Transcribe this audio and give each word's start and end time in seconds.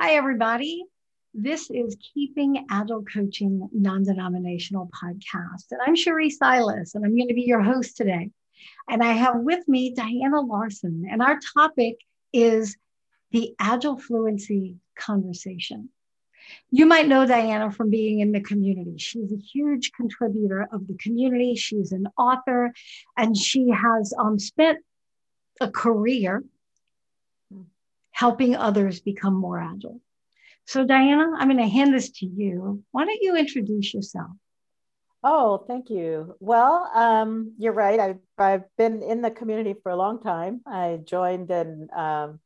Hi, 0.00 0.12
everybody. 0.12 0.84
This 1.34 1.70
is 1.70 1.96
Keeping 2.14 2.66
Agile 2.70 3.02
Coaching 3.02 3.68
Non 3.72 4.04
Denominational 4.04 4.88
Podcast. 4.94 5.72
And 5.72 5.80
I'm 5.84 5.96
Cherie 5.96 6.30
Silas, 6.30 6.94
and 6.94 7.04
I'm 7.04 7.16
going 7.16 7.26
to 7.26 7.34
be 7.34 7.42
your 7.42 7.64
host 7.64 7.96
today. 7.96 8.30
And 8.88 9.02
I 9.02 9.14
have 9.14 9.40
with 9.40 9.66
me 9.66 9.92
Diana 9.92 10.40
Larsen, 10.40 11.08
and 11.10 11.20
our 11.20 11.40
topic 11.52 11.96
is 12.32 12.76
the 13.32 13.56
Agile 13.58 13.98
Fluency 13.98 14.76
Conversation. 14.96 15.88
You 16.70 16.86
might 16.86 17.08
know 17.08 17.26
Diana 17.26 17.72
from 17.72 17.90
being 17.90 18.20
in 18.20 18.30
the 18.30 18.40
community. 18.40 18.98
She's 18.98 19.32
a 19.32 19.36
huge 19.36 19.90
contributor 19.90 20.68
of 20.72 20.86
the 20.86 20.94
community. 20.94 21.56
She's 21.56 21.90
an 21.90 22.06
author, 22.16 22.72
and 23.16 23.36
she 23.36 23.70
has 23.70 24.14
um, 24.16 24.38
spent 24.38 24.78
a 25.60 25.68
career 25.68 26.44
helping 28.18 28.56
others 28.56 28.98
become 28.98 29.34
more 29.34 29.60
agile. 29.60 30.00
So, 30.66 30.84
Diana, 30.84 31.30
I'm 31.38 31.46
going 31.46 31.58
to 31.58 31.68
hand 31.68 31.94
this 31.94 32.10
to 32.18 32.26
you. 32.26 32.82
Why 32.90 33.04
don't 33.04 33.22
you 33.22 33.36
introduce 33.36 33.94
yourself? 33.94 34.32
Oh, 35.22 35.58
thank 35.68 35.88
you. 35.88 36.34
Well, 36.40 36.90
um, 36.94 37.54
you're 37.58 37.72
right. 37.72 38.00
I've, 38.00 38.18
I've 38.36 38.64
been 38.76 39.02
in 39.02 39.22
the 39.22 39.30
community 39.30 39.76
for 39.84 39.92
a 39.92 39.96
long 39.96 40.20
time. 40.20 40.62
I 40.66 40.98
joined 41.04 41.48
in 41.52 41.88
um, 41.96 42.40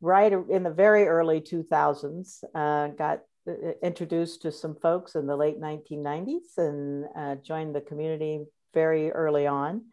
right 0.00 0.32
in 0.32 0.62
the 0.62 0.70
very 0.70 1.08
early 1.08 1.40
2000s, 1.40 2.44
uh, 2.54 2.88
got 2.88 3.22
uh, 3.48 3.72
introduced 3.82 4.42
to 4.42 4.52
some 4.52 4.76
folks 4.76 5.16
in 5.16 5.26
the 5.26 5.36
late 5.36 5.60
1990s 5.60 6.56
and 6.56 7.06
uh, 7.16 7.34
joined 7.34 7.74
the 7.74 7.80
community 7.80 8.44
very 8.74 9.10
early 9.10 9.48
on. 9.48 9.86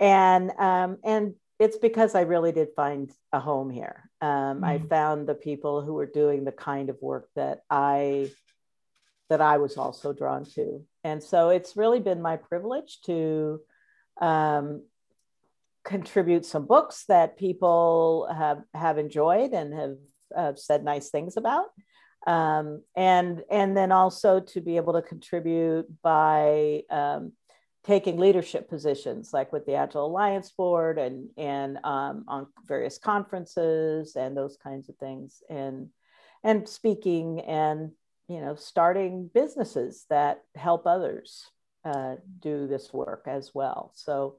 And, 0.00 0.50
um, 0.58 0.96
and 1.04 1.34
it's 1.58 1.76
because 1.76 2.14
I 2.14 2.22
really 2.22 2.52
did 2.52 2.68
find 2.74 3.12
a 3.34 3.38
home 3.38 3.68
here. 3.68 4.05
Um, 4.20 4.60
mm. 4.60 4.64
I 4.64 4.78
found 4.78 5.26
the 5.26 5.34
people 5.34 5.82
who 5.82 5.94
were 5.94 6.06
doing 6.06 6.44
the 6.44 6.52
kind 6.52 6.90
of 6.90 7.00
work 7.00 7.28
that 7.36 7.60
I 7.70 8.30
that 9.28 9.40
I 9.40 9.58
was 9.58 9.76
also 9.76 10.12
drawn 10.12 10.44
to, 10.54 10.84
and 11.02 11.22
so 11.22 11.50
it's 11.50 11.76
really 11.76 12.00
been 12.00 12.22
my 12.22 12.36
privilege 12.36 13.00
to 13.06 13.60
um, 14.20 14.82
contribute 15.84 16.44
some 16.44 16.66
books 16.66 17.04
that 17.08 17.38
people 17.38 18.28
have 18.36 18.62
have 18.74 18.98
enjoyed 18.98 19.52
and 19.52 19.74
have 19.74 19.96
uh, 20.34 20.52
said 20.56 20.84
nice 20.84 21.10
things 21.10 21.36
about. 21.36 21.66
Um, 22.26 22.82
and 22.96 23.42
and 23.50 23.76
then 23.76 23.92
also 23.92 24.40
to 24.40 24.60
be 24.60 24.76
able 24.76 24.94
to 24.94 25.02
contribute 25.02 25.86
by 26.02 26.82
um, 26.90 27.32
taking 27.86 28.18
leadership 28.18 28.68
positions 28.68 29.32
like 29.32 29.52
with 29.52 29.64
the 29.64 29.74
agile 29.74 30.06
alliance 30.06 30.50
board 30.50 30.98
and 30.98 31.28
and 31.36 31.78
um, 31.84 32.24
on 32.26 32.46
various 32.66 32.98
conferences 32.98 34.16
and 34.16 34.36
those 34.36 34.56
kinds 34.56 34.88
of 34.88 34.96
things 34.96 35.42
and 35.48 35.88
and 36.42 36.68
speaking 36.68 37.40
and 37.40 37.92
you 38.28 38.40
know 38.40 38.56
starting 38.56 39.30
businesses 39.32 40.04
that 40.10 40.42
help 40.56 40.86
others 40.86 41.46
uh, 41.84 42.16
do 42.40 42.66
this 42.66 42.92
work 42.92 43.24
as 43.28 43.52
well. 43.54 43.92
So 43.94 44.36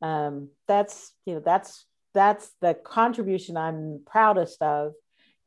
um, 0.00 0.48
that's 0.66 1.12
you 1.26 1.34
know 1.34 1.42
that's 1.44 1.84
that's 2.14 2.50
the 2.62 2.72
contribution 2.72 3.56
i'm 3.56 4.00
proudest 4.06 4.62
of. 4.62 4.92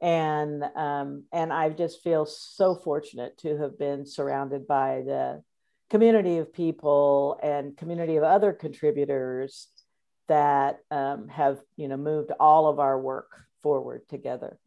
And 0.02 0.64
um, 0.76 1.24
and 1.34 1.52
i 1.52 1.70
just 1.70 2.02
feel 2.04 2.26
so 2.26 2.76
fortunate 2.76 3.38
to 3.40 3.58
have 3.58 3.78
been 3.78 4.06
surrounded 4.06 4.66
by 4.68 5.02
the 5.06 5.44
community 5.90 6.38
of 6.38 6.54
people 6.54 7.40
and 7.42 7.76
community 7.78 8.18
of 8.18 8.24
other 8.24 8.54
contributors 8.54 9.68
that 10.28 10.80
um, 10.92 11.28
have 11.28 11.60
you 11.76 11.88
know 11.88 11.98
moved 11.98 12.32
all 12.40 12.68
of 12.68 12.80
our 12.80 13.00
work 13.00 13.32
forward 13.64 14.08
together. 14.10 14.58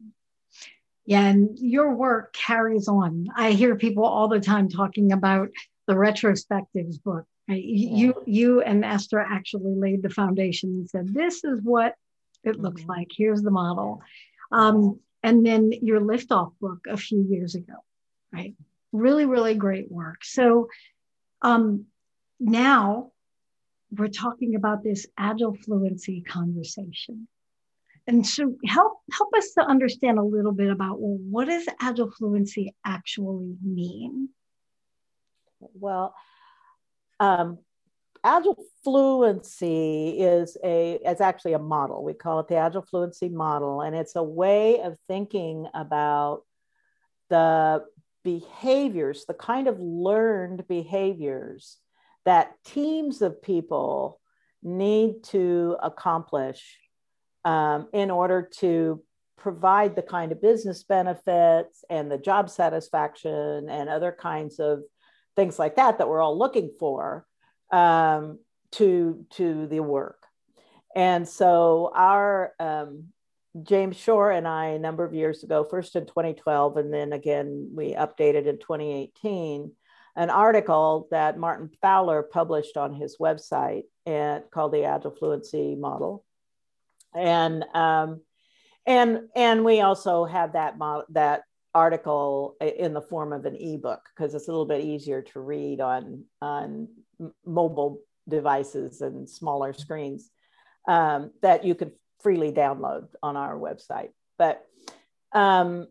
Yeah 1.05 1.21
and 1.21 1.59
your 1.59 1.93
work 1.93 2.33
carries 2.33 2.87
on. 2.87 3.27
I 3.35 3.51
hear 3.51 3.75
people 3.75 4.05
all 4.05 4.29
the 4.29 4.39
time 4.39 4.69
talking 4.69 5.11
about 5.11 5.49
the 5.85 5.95
retrospectives 5.95 7.01
book. 7.03 7.25
Yeah. 7.49 7.55
you 7.57 8.23
you 8.25 8.61
and 8.61 8.85
esther 8.85 9.19
actually 9.19 9.75
laid 9.75 10.01
the 10.01 10.09
foundation 10.09 10.69
and 10.69 10.89
said 10.89 11.13
this 11.13 11.43
is 11.43 11.59
what 11.61 11.95
it 12.45 12.57
looks 12.57 12.81
mm-hmm. 12.81 12.91
like. 12.91 13.09
Here's 13.13 13.41
the 13.41 13.51
model. 13.51 14.01
Um, 14.51 14.99
and 15.23 15.45
then 15.45 15.73
your 15.81 15.99
liftoff 15.99 16.53
book 16.61 16.85
a 16.87 16.95
few 16.95 17.21
years 17.29 17.55
ago 17.55 17.73
right? 18.33 18.55
Really 18.91 19.25
really 19.25 19.55
great 19.55 19.91
work. 19.91 20.23
So 20.23 20.67
um, 21.43 21.85
now 22.39 23.11
we're 23.91 24.07
talking 24.07 24.55
about 24.55 24.83
this 24.83 25.05
agile 25.17 25.55
fluency 25.55 26.21
conversation. 26.21 27.27
And 28.07 28.25
so 28.25 28.55
help 28.65 28.99
help 29.11 29.29
us 29.35 29.53
to 29.53 29.61
understand 29.61 30.19
a 30.19 30.23
little 30.23 30.51
bit 30.51 30.69
about 30.69 30.99
well, 30.99 31.17
what 31.17 31.45
does 31.45 31.67
agile 31.79 32.11
fluency 32.11 32.75
actually 32.85 33.55
mean? 33.63 34.29
Well, 35.59 36.13
um, 37.21 37.59
agile 38.23 38.61
fluency 38.83 40.19
is 40.19 40.57
a 40.63 40.99
it's 41.05 41.21
actually 41.21 41.53
a 41.53 41.59
model. 41.59 42.03
We 42.03 42.13
call 42.13 42.41
it 42.41 42.49
the 42.49 42.57
agile 42.57 42.81
fluency 42.81 43.29
model, 43.29 43.79
and 43.81 43.95
it's 43.95 44.17
a 44.17 44.23
way 44.23 44.81
of 44.81 44.97
thinking 45.07 45.67
about 45.73 46.43
the 47.29 47.85
behaviors, 48.23 49.25
the 49.25 49.33
kind 49.33 49.67
of 49.67 49.79
learned 49.79 50.67
behaviors 50.67 51.77
that 52.25 52.53
teams 52.65 53.21
of 53.21 53.41
people 53.41 54.19
need 54.61 55.23
to 55.23 55.77
accomplish 55.81 56.79
um, 57.45 57.87
in 57.93 58.09
order 58.09 58.49
to 58.59 59.03
provide 59.37 59.95
the 59.95 60.01
kind 60.01 60.31
of 60.31 60.41
business 60.41 60.83
benefits 60.83 61.83
and 61.89 62.09
the 62.09 62.17
job 62.17 62.49
satisfaction 62.49 63.67
and 63.69 63.89
other 63.89 64.15
kinds 64.17 64.59
of 64.59 64.81
things 65.35 65.59
like 65.59 65.75
that 65.75 65.97
that 65.97 66.07
we're 66.07 66.21
all 66.21 66.37
looking 66.37 66.71
for 66.79 67.25
um, 67.71 68.39
to 68.71 69.25
to 69.31 69.67
the 69.67 69.81
work. 69.81 70.23
And 70.95 71.27
so 71.27 71.91
our 71.93 72.53
um, 72.59 73.12
James 73.61 73.95
Shore 73.97 74.31
and 74.31 74.47
I, 74.47 74.67
a 74.67 74.79
number 74.79 75.03
of 75.03 75.13
years 75.13 75.43
ago, 75.43 75.63
first 75.63 75.95
in 75.95 76.05
2012, 76.05 76.77
and 76.77 76.93
then 76.93 77.13
again, 77.13 77.69
we 77.73 77.93
updated 77.93 78.47
in 78.47 78.57
2018, 78.57 79.71
an 80.15 80.29
article 80.29 81.07
that 81.11 81.37
Martin 81.37 81.69
Fowler 81.81 82.23
published 82.23 82.77
on 82.77 82.93
his 82.93 83.17
website 83.17 83.83
and 84.05 84.43
called 84.51 84.73
the 84.73 84.85
Agile 84.85 85.11
Fluency 85.11 85.75
Model. 85.75 86.23
And, 87.15 87.63
um, 87.75 88.21
and, 88.87 89.29
and 89.35 89.63
we 89.63 89.81
also 89.81 90.25
have 90.25 90.53
that, 90.53 90.75
that 91.09 91.43
article 91.75 92.55
in 92.59 92.93
the 92.93 93.01
form 93.01 93.33
of 93.33 93.45
an 93.45 93.55
ebook 93.55 94.01
because 94.15 94.33
it's 94.33 94.47
a 94.47 94.51
little 94.51 94.65
bit 94.65 94.83
easier 94.83 95.21
to 95.21 95.39
read 95.39 95.79
on, 95.79 96.25
on 96.41 96.87
mobile 97.45 97.99
devices 98.27 99.01
and 99.01 99.29
smaller 99.29 99.73
screens 99.73 100.31
um, 100.87 101.31
that 101.41 101.63
you 101.63 101.75
can 101.75 101.91
freely 102.23 102.51
download 102.51 103.07
on 103.21 103.37
our 103.37 103.55
website. 103.55 104.09
But 104.37 104.65
um, 105.33 105.87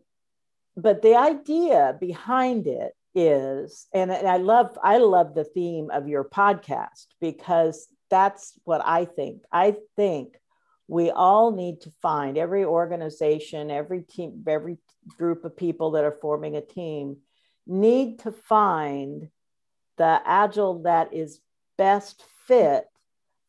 but 0.75 1.01
the 1.01 1.15
idea 1.15 1.95
behind 1.99 2.67
it 2.67 2.93
is, 3.15 3.87
and 3.93 4.11
I 4.11 4.37
love 4.37 4.77
I 4.83 4.97
love 4.97 5.35
the 5.35 5.43
theme 5.43 5.89
of 5.91 6.07
your 6.07 6.23
podcast 6.23 7.05
because 7.21 7.87
that's 8.09 8.59
what 8.63 8.81
I 8.83 9.05
think. 9.05 9.43
I 9.51 9.75
think 9.95 10.35
we 10.87 11.11
all 11.11 11.51
need 11.51 11.81
to 11.81 11.91
find 12.01 12.37
every 12.37 12.65
organization, 12.65 13.71
every 13.71 14.01
team, 14.01 14.43
every 14.47 14.77
group 15.17 15.45
of 15.45 15.55
people 15.55 15.91
that 15.91 16.03
are 16.03 16.17
forming 16.21 16.55
a 16.55 16.61
team 16.61 17.17
need 17.65 18.19
to 18.19 18.31
find 18.31 19.29
the 19.97 20.21
agile 20.25 20.83
that 20.83 21.13
is 21.13 21.39
best 21.77 22.23
fit 22.47 22.85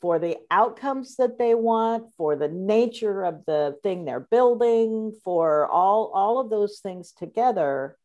for 0.04 0.18
the 0.18 0.36
outcomes 0.50 1.16
that 1.16 1.38
they 1.38 1.54
want, 1.54 2.12
for 2.18 2.36
the 2.36 2.48
nature 2.48 3.24
of 3.24 3.42
the 3.46 3.74
thing 3.82 4.04
they're 4.04 4.20
building, 4.20 5.18
for 5.24 5.66
all, 5.68 6.12
all 6.12 6.38
of 6.38 6.50
those 6.50 6.80
things 6.80 7.12
together. 7.12 7.96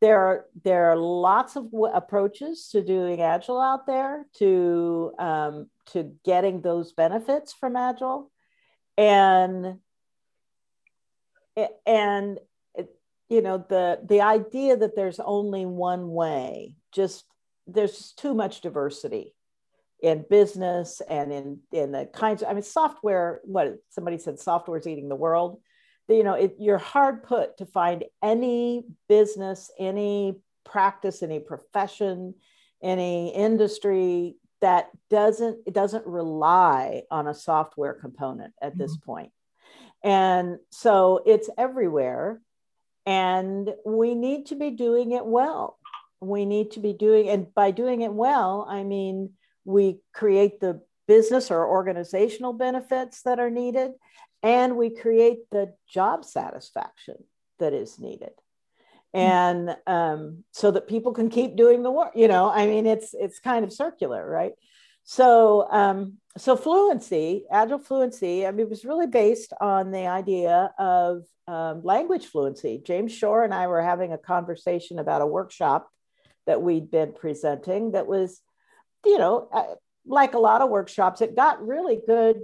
There 0.00 0.18
are, 0.18 0.46
there 0.64 0.90
are 0.90 0.96
lots 0.96 1.54
of 1.56 1.70
w- 1.70 1.92
approaches 1.92 2.70
to 2.72 2.82
doing 2.82 3.20
Agile 3.20 3.60
out 3.60 3.86
there 3.86 4.24
to, 4.38 5.12
um, 5.18 5.68
to 5.92 6.14
getting 6.24 6.62
those 6.62 6.92
benefits 6.92 7.52
from 7.52 7.76
Agile. 7.76 8.30
And, 8.96 9.80
and 11.84 12.38
you 13.28 13.42
know 13.42 13.62
the 13.68 14.00
the 14.08 14.22
idea 14.22 14.78
that 14.78 14.96
there's 14.96 15.20
only 15.20 15.66
one 15.66 16.10
way 16.10 16.76
just 16.92 17.26
there's 17.66 17.98
just 17.98 18.18
too 18.18 18.32
much 18.32 18.62
diversity 18.62 19.34
in 20.00 20.24
business 20.30 21.02
and 21.08 21.32
in 21.32 21.58
in 21.72 21.92
the 21.92 22.06
kinds 22.06 22.42
of, 22.42 22.48
I 22.48 22.54
mean 22.54 22.62
software 22.62 23.40
what 23.44 23.78
somebody 23.88 24.18
said 24.18 24.38
software 24.38 24.78
is 24.78 24.86
eating 24.86 25.08
the 25.08 25.16
world 25.16 25.60
you 26.08 26.24
know 26.24 26.34
it, 26.34 26.56
you're 26.58 26.78
hard 26.78 27.22
put 27.22 27.58
to 27.58 27.66
find 27.66 28.04
any 28.22 28.84
business 29.08 29.70
any 29.78 30.38
practice 30.64 31.22
any 31.22 31.40
profession 31.40 32.34
any 32.82 33.34
industry 33.34 34.36
that 34.60 34.88
doesn't 35.10 35.58
it 35.66 35.74
doesn't 35.74 36.06
rely 36.06 37.02
on 37.10 37.26
a 37.26 37.34
software 37.34 37.94
component 37.94 38.52
at 38.62 38.70
mm-hmm. 38.72 38.78
this 38.80 38.96
point 38.96 39.32
and 40.04 40.58
so 40.70 41.22
it's 41.26 41.50
everywhere 41.58 42.40
and 43.08 43.74
we 43.86 44.14
need 44.14 44.44
to 44.46 44.54
be 44.54 44.68
doing 44.68 45.12
it 45.12 45.24
well. 45.24 45.78
We 46.20 46.44
need 46.44 46.72
to 46.72 46.80
be 46.80 46.92
doing, 46.92 47.30
and 47.30 47.54
by 47.54 47.70
doing 47.70 48.02
it 48.02 48.12
well, 48.12 48.66
I 48.68 48.84
mean 48.84 49.30
we 49.68 50.00
create 50.14 50.60
the 50.60 50.80
business 51.06 51.50
or 51.50 51.68
organizational 51.68 52.54
benefits 52.54 53.22
that 53.22 53.38
are 53.38 53.50
needed, 53.50 53.92
and 54.42 54.76
we 54.76 54.88
create 54.88 55.50
the 55.50 55.74
job 55.86 56.24
satisfaction 56.24 57.16
that 57.58 57.74
is 57.74 57.98
needed. 57.98 58.30
And 59.12 59.76
um, 59.86 60.44
so 60.52 60.70
that 60.70 60.88
people 60.88 61.12
can 61.12 61.28
keep 61.28 61.56
doing 61.56 61.82
the 61.82 61.90
work 61.90 62.12
you 62.14 62.28
know 62.28 62.50
i 62.50 62.66
mean 62.66 62.84
it's 62.84 63.14
it's 63.14 63.38
kind 63.40 63.64
of 63.64 63.72
circular 63.72 64.28
right? 64.28 64.52
So 65.04 65.66
um, 65.70 66.18
so 66.36 66.56
fluency 66.56 67.44
agile 67.50 67.78
fluency 67.78 68.46
i 68.46 68.50
mean 68.50 68.66
it 68.66 68.70
was 68.70 68.84
really 68.84 69.06
based 69.06 69.52
on 69.60 69.90
the 69.90 70.06
idea 70.06 70.72
of 70.78 71.24
um, 71.46 71.82
language 71.82 72.26
fluency. 72.26 72.82
James 72.84 73.12
shore 73.12 73.44
and 73.44 73.54
i 73.54 73.66
were 73.66 73.82
having 73.82 74.12
a 74.12 74.18
conversation 74.18 74.98
about 74.98 75.22
a 75.22 75.26
workshop 75.26 75.88
that 76.46 76.60
we'd 76.62 76.90
been 76.90 77.12
presenting 77.12 77.92
that 77.92 78.06
was 78.06 78.42
you 79.04 79.18
know 79.18 79.48
uh, 79.52 79.74
like 80.06 80.34
a 80.34 80.38
lot 80.38 80.60
of 80.60 80.70
workshops 80.70 81.20
it 81.20 81.36
got 81.36 81.66
really 81.66 82.00
good 82.06 82.40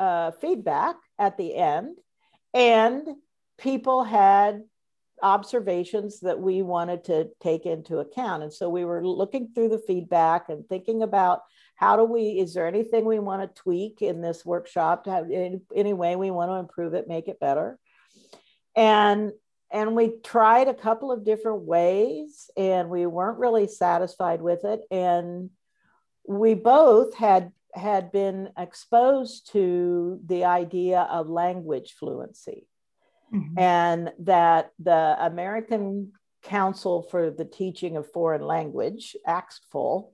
uh, 0.00 0.30
feedback 0.32 0.96
at 1.18 1.36
the 1.36 1.54
end 1.54 1.96
and 2.54 3.06
people 3.58 4.04
had 4.04 4.62
observations 5.22 6.20
that 6.20 6.40
we 6.40 6.62
wanted 6.62 7.04
to 7.04 7.28
take 7.40 7.64
into 7.64 7.98
account. 7.98 8.42
And 8.42 8.52
so 8.52 8.68
we 8.68 8.84
were 8.84 9.06
looking 9.06 9.50
through 9.54 9.68
the 9.68 9.82
feedback 9.86 10.48
and 10.48 10.68
thinking 10.68 11.02
about 11.02 11.42
how 11.76 11.96
do 11.96 12.04
we, 12.04 12.40
is 12.40 12.54
there 12.54 12.66
anything 12.66 13.04
we 13.04 13.20
want 13.20 13.42
to 13.42 13.62
tweak 13.62 14.02
in 14.02 14.20
this 14.20 14.44
workshop 14.44 15.04
to 15.04 15.10
have 15.10 15.30
any, 15.30 15.60
any 15.74 15.92
way 15.92 16.16
we 16.16 16.30
want 16.30 16.50
to 16.50 16.56
improve 16.56 16.94
it, 16.94 17.08
make 17.08 17.28
it 17.28 17.40
better? 17.40 17.78
And 18.76 19.32
and 19.74 19.96
we 19.96 20.12
tried 20.22 20.68
a 20.68 20.74
couple 20.74 21.10
of 21.10 21.24
different 21.24 21.62
ways 21.62 22.50
and 22.58 22.90
we 22.90 23.06
weren't 23.06 23.38
really 23.38 23.66
satisfied 23.66 24.42
with 24.42 24.66
it 24.66 24.82
and 24.90 25.48
we 26.26 26.54
both 26.54 27.14
had 27.14 27.52
had 27.74 28.12
been 28.12 28.50
exposed 28.58 29.50
to 29.52 30.20
the 30.26 30.44
idea 30.44 31.00
of 31.10 31.28
language 31.28 31.94
fluency 31.98 32.66
mm-hmm. 33.32 33.58
and 33.58 34.12
that 34.18 34.72
the 34.78 35.16
American 35.18 36.12
Council 36.42 37.02
for 37.02 37.30
the 37.30 37.44
Teaching 37.44 37.96
of 37.96 38.10
Foreign 38.12 38.42
Language, 38.42 39.16
ACTFL, 39.26 40.10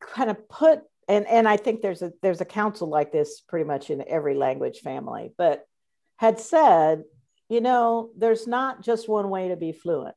kind 0.00 0.30
of 0.30 0.48
put 0.48 0.82
and 1.08 1.26
and 1.26 1.48
I 1.48 1.56
think 1.56 1.82
there's 1.82 2.02
a 2.02 2.12
there's 2.22 2.40
a 2.40 2.46
council 2.46 2.88
like 2.88 3.12
this 3.12 3.40
pretty 3.40 3.64
much 3.64 3.90
in 3.90 4.04
every 4.08 4.34
language 4.34 4.80
family, 4.80 5.32
but 5.36 5.64
had 6.16 6.40
said, 6.40 7.04
you 7.48 7.60
know, 7.60 8.10
there's 8.16 8.46
not 8.46 8.82
just 8.82 9.08
one 9.08 9.28
way 9.28 9.48
to 9.48 9.56
be 9.56 9.72
fluent. 9.72 10.16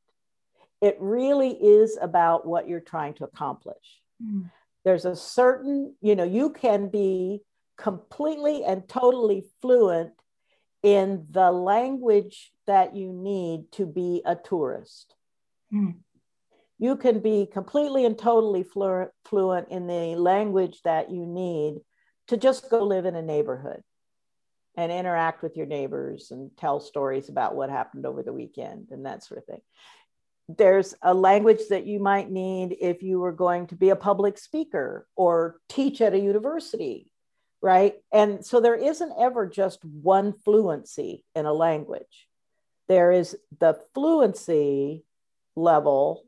It 0.82 0.98
really 1.00 1.52
is 1.52 1.98
about 2.02 2.48
what 2.48 2.68
you're 2.68 2.80
trying 2.80 3.14
to 3.16 3.26
accomplish. 3.26 4.02
Mm. 4.24 4.50
There's 4.86 5.06
a 5.06 5.16
certain, 5.16 5.96
you 6.02 6.16
know, 6.16 6.24
you 6.24 6.52
can 6.52 6.90
be 6.90 7.42
completely 7.78 8.64
and 8.64 8.88
totally 8.88 9.46
fluent 9.62 10.12
in 10.84 11.26
the 11.32 11.52
language 11.52 12.52
that 12.68 12.96
you 12.96 13.12
need 13.12 13.72
to 13.74 13.86
be 13.86 14.22
a 14.26 14.36
tourist. 14.36 15.16
Mm. 15.74 15.96
You 16.78 16.96
can 16.96 17.20
be 17.20 17.46
completely 17.46 18.06
and 18.06 18.18
totally 18.18 18.64
flu- 18.64 19.10
fluent 19.26 19.68
in 19.70 19.88
the 19.88 20.16
language 20.16 20.82
that 20.84 21.12
you 21.12 21.26
need 21.26 21.80
to 22.28 22.38
just 22.38 22.70
go 22.70 22.84
live 22.84 23.06
in 23.06 23.16
a 23.16 23.22
neighborhood 23.22 23.84
and 24.78 24.92
interact 24.92 25.44
with 25.44 25.58
your 25.58 25.66
neighbors 25.66 26.32
and 26.32 26.52
tell 26.56 26.80
stories 26.80 27.28
about 27.28 27.56
what 27.56 27.70
happened 27.70 28.06
over 28.06 28.24
the 28.24 28.32
weekend 28.32 28.88
and 28.92 29.06
that 29.06 29.24
sort 29.24 29.40
of 29.40 29.46
thing. 29.46 29.62
There's 30.58 30.96
a 31.02 31.14
language 31.14 31.62
that 31.70 31.86
you 31.86 32.00
might 32.00 32.30
need 32.30 32.76
if 32.82 33.04
you 33.04 33.20
were 33.20 33.32
going 33.32 33.68
to 33.68 33.76
be 33.76 33.90
a 33.90 33.96
public 33.96 34.38
speaker 34.38 35.08
or 35.16 35.62
teach 35.70 36.02
at 36.02 36.14
a 36.14 36.20
university 36.20 37.12
right? 37.62 37.96
And 38.12 38.46
so 38.46 38.60
there 38.60 38.76
isn't 38.76 39.14
ever 39.20 39.48
just 39.48 39.84
one 39.84 40.34
fluency 40.34 41.24
in 41.36 41.46
a 41.46 41.54
language. 41.54 42.28
There 42.88 43.12
is 43.12 43.38
the 43.60 43.78
fluency 43.94 45.04
level 45.56 46.26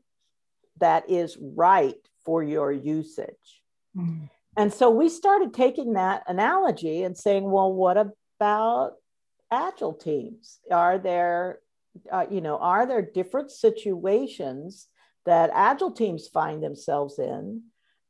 that 0.78 1.08
is 1.08 1.36
right 1.40 1.96
for 2.24 2.42
your 2.42 2.70
usage. 2.70 3.62
Mm-hmm. 3.96 4.26
And 4.56 4.72
so 4.72 4.90
we 4.90 5.08
started 5.08 5.54
taking 5.54 5.94
that 5.94 6.24
analogy 6.26 7.02
and 7.02 7.16
saying, 7.16 7.50
well, 7.50 7.72
what 7.72 7.96
about 7.96 8.92
agile 9.50 9.94
teams? 9.94 10.58
Are 10.70 10.98
there, 10.98 11.60
uh, 12.10 12.26
you 12.30 12.40
know, 12.40 12.56
are 12.58 12.86
there 12.86 13.02
different 13.02 13.50
situations 13.50 14.88
that 15.24 15.50
agile 15.52 15.92
teams 15.92 16.28
find 16.28 16.62
themselves 16.62 17.18
in 17.18 17.62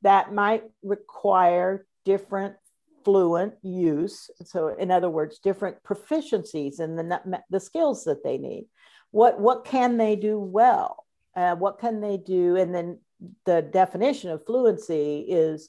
that 0.02 0.32
might 0.32 0.64
require 0.82 1.86
different 2.04 2.56
fluent 3.04 3.54
use. 3.62 4.30
So, 4.44 4.68
in 4.68 4.90
other 4.90 5.10
words, 5.10 5.38
different 5.38 5.82
proficiencies 5.82 6.78
and 6.78 6.98
the, 6.98 7.40
the 7.50 7.60
skills 7.60 8.04
that 8.04 8.24
they 8.24 8.38
need. 8.38 8.66
What, 9.10 9.40
what 9.40 9.64
can 9.64 9.98
they 9.98 10.16
do 10.16 10.38
well? 10.38 11.04
Uh, 11.34 11.56
what 11.56 11.78
can 11.78 12.00
they 12.00 12.16
do? 12.16 12.56
And 12.56 12.74
then 12.74 12.98
the 13.44 13.62
definition 13.62 14.30
of 14.30 14.44
fluency 14.46 15.20
is 15.28 15.68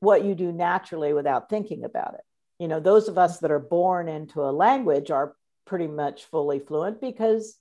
what 0.00 0.24
you 0.24 0.34
do 0.34 0.52
naturally 0.52 1.12
without 1.12 1.48
thinking 1.48 1.84
about 1.84 2.14
it. 2.14 2.20
You 2.58 2.68
know, 2.68 2.80
those 2.80 3.08
of 3.08 3.18
us 3.18 3.38
that 3.38 3.50
are 3.50 3.58
born 3.58 4.08
into 4.08 4.42
a 4.42 4.50
language 4.50 5.10
are 5.10 5.34
pretty 5.68 5.86
much 5.86 6.24
fully 6.24 6.58
fluent 6.58 7.00
because 7.00 7.56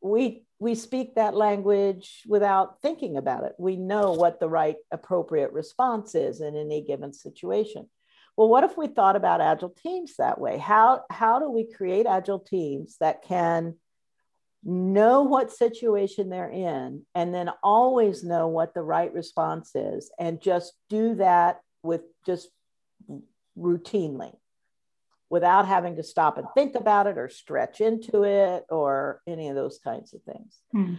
we 0.00 0.44
we 0.60 0.74
speak 0.74 1.14
that 1.14 1.34
language 1.34 2.22
without 2.26 2.80
thinking 2.82 3.16
about 3.16 3.44
it. 3.44 3.54
We 3.58 3.76
know 3.76 4.12
what 4.12 4.38
the 4.38 4.48
right 4.48 4.76
appropriate 4.92 5.52
response 5.52 6.14
is 6.14 6.40
in 6.40 6.56
any 6.56 6.82
given 6.82 7.12
situation. 7.12 7.88
Well 8.36 8.48
what 8.48 8.64
if 8.64 8.76
we 8.76 8.86
thought 8.86 9.16
about 9.16 9.40
agile 9.40 9.74
teams 9.82 10.14
that 10.18 10.40
way? 10.40 10.58
How 10.58 11.04
how 11.10 11.40
do 11.40 11.50
we 11.50 11.72
create 11.72 12.06
agile 12.06 12.38
teams 12.38 12.96
that 13.00 13.22
can 13.22 13.74
know 14.62 15.22
what 15.22 15.52
situation 15.52 16.28
they're 16.28 16.50
in 16.50 17.06
and 17.14 17.34
then 17.34 17.50
always 17.62 18.22
know 18.22 18.48
what 18.48 18.74
the 18.74 18.82
right 18.82 19.12
response 19.14 19.70
is 19.74 20.10
and 20.18 20.42
just 20.42 20.74
do 20.90 21.14
that 21.14 21.60
with 21.82 22.02
just 22.26 22.48
routinely 23.56 24.34
without 25.30 25.66
having 25.66 25.96
to 25.96 26.02
stop 26.02 26.38
and 26.38 26.46
think 26.54 26.74
about 26.74 27.06
it 27.06 27.18
or 27.18 27.28
stretch 27.28 27.80
into 27.80 28.24
it 28.24 28.64
or 28.70 29.20
any 29.26 29.48
of 29.48 29.54
those 29.54 29.78
kinds 29.78 30.14
of 30.14 30.22
things 30.22 30.60
hmm. 30.72 30.94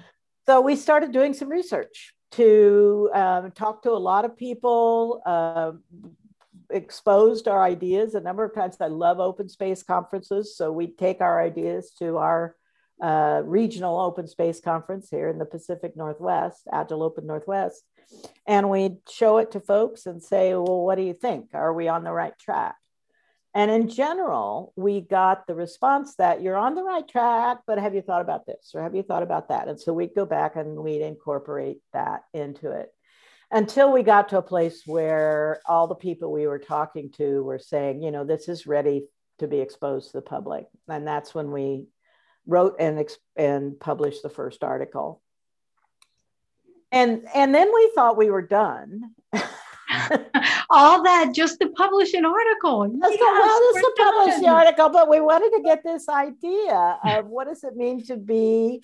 so 0.46 0.62
we 0.62 0.76
started 0.76 1.12
doing 1.12 1.34
some 1.34 1.50
research 1.50 2.14
to 2.32 3.10
um, 3.14 3.52
talk 3.52 3.82
to 3.84 3.92
a 3.92 3.94
lot 3.94 4.26
of 4.26 4.38
people 4.38 5.22
uh, 5.26 5.72
exposed 6.70 7.48
our 7.48 7.64
ideas 7.64 8.14
a 8.14 8.20
number 8.20 8.44
of 8.44 8.54
times. 8.54 8.78
I 8.80 8.88
love 8.88 9.20
open 9.20 9.50
space 9.50 9.84
conferences. 9.84 10.56
So 10.56 10.72
we 10.72 10.88
take 10.88 11.22
our 11.22 11.42
ideas 11.42 11.92
to 12.00 12.18
our 12.18 12.56
uh, 13.02 13.42
regional 13.46 14.00
open 14.00 14.28
space 14.28 14.60
conference 14.60 15.08
here 15.10 15.30
in 15.30 15.40
the 15.40 15.46
Pacific 15.46 15.96
Northwest, 15.96 16.68
Agile 16.72 17.04
Open 17.04 17.26
Northwest. 17.26 17.84
And 18.46 18.70
we 18.70 18.98
show 19.10 19.38
it 19.38 19.52
to 19.52 19.60
folks 19.60 20.06
and 20.06 20.22
say, 20.22 20.54
well, 20.54 20.82
what 20.82 20.96
do 20.96 21.04
you 21.04 21.14
think? 21.14 21.50
Are 21.54 21.74
we 21.74 21.88
on 21.88 22.04
the 22.04 22.12
right 22.12 22.38
track? 22.38 22.76
And 23.56 23.72
in 23.72 23.90
general, 23.90 24.74
we 24.76 25.02
got 25.02 25.48
the 25.48 25.56
response 25.56 26.16
that 26.16 26.42
you're 26.42 26.56
on 26.56 26.76
the 26.76 26.84
right 26.84 27.08
track, 27.08 27.60
but 27.66 27.80
have 27.80 27.96
you 27.96 28.02
thought 28.02 28.22
about 28.22 28.46
this 28.46 28.72
or 28.76 28.84
have 28.84 28.96
you 28.96 29.02
thought 29.02 29.24
about 29.24 29.50
that? 29.50 29.68
And 29.68 29.80
so 29.80 29.92
we'd 29.92 30.14
go 30.16 30.26
back 30.26 30.56
and 30.56 30.78
we'd 30.78 31.02
incorporate 31.02 31.80
that 31.94 32.24
into 32.34 32.72
it 32.72 32.94
until 33.52 33.92
we 33.92 34.04
got 34.04 34.30
to 34.30 34.38
a 34.38 34.44
place 34.44 34.84
where 34.86 35.62
all 35.66 35.88
the 35.88 35.96
people 35.96 36.32
we 36.32 36.46
were 36.46 36.60
talking 36.60 37.12
to 37.14 37.44
were 37.44 37.58
saying, 37.58 38.04
you 38.04 38.12
know, 38.12 38.24
this 38.24 38.48
is 38.48 38.68
ready 38.68 39.08
to 39.40 39.48
be 39.48 39.60
exposed 39.60 40.12
to 40.12 40.18
the 40.18 40.22
public. 40.22 40.66
And 40.88 41.08
that's 41.08 41.34
when 41.34 41.52
we 41.52 41.88
wrote 42.46 42.76
and, 42.80 43.04
and 43.36 43.80
published 43.80 44.22
the 44.22 44.30
first 44.30 44.64
article. 44.64 45.22
And, 46.92 47.26
and 47.34 47.54
then 47.54 47.72
we 47.74 47.92
thought 47.96 48.18
we 48.18 48.30
were 48.30 48.44
done. 48.44 49.16
all 50.70 51.04
that 51.04 51.34
just 51.34 51.60
to 51.60 51.70
publish 51.70 52.14
an 52.14 52.26
article. 52.26 52.92
Yes, 53.02 53.18
well, 53.20 53.74
just 53.74 53.86
to 53.86 53.94
publish 53.98 54.40
the 54.40 54.48
article, 54.48 54.90
but 54.90 55.10
we 55.10 55.20
wanted 55.20 55.52
to 55.58 55.64
get 55.64 55.84
this 55.84 56.08
idea 56.08 56.98
of 57.04 57.28
what 57.28 57.48
does 57.48 57.64
it 57.64 57.76
mean 57.76 58.06
to 58.06 58.18
be 58.18 58.82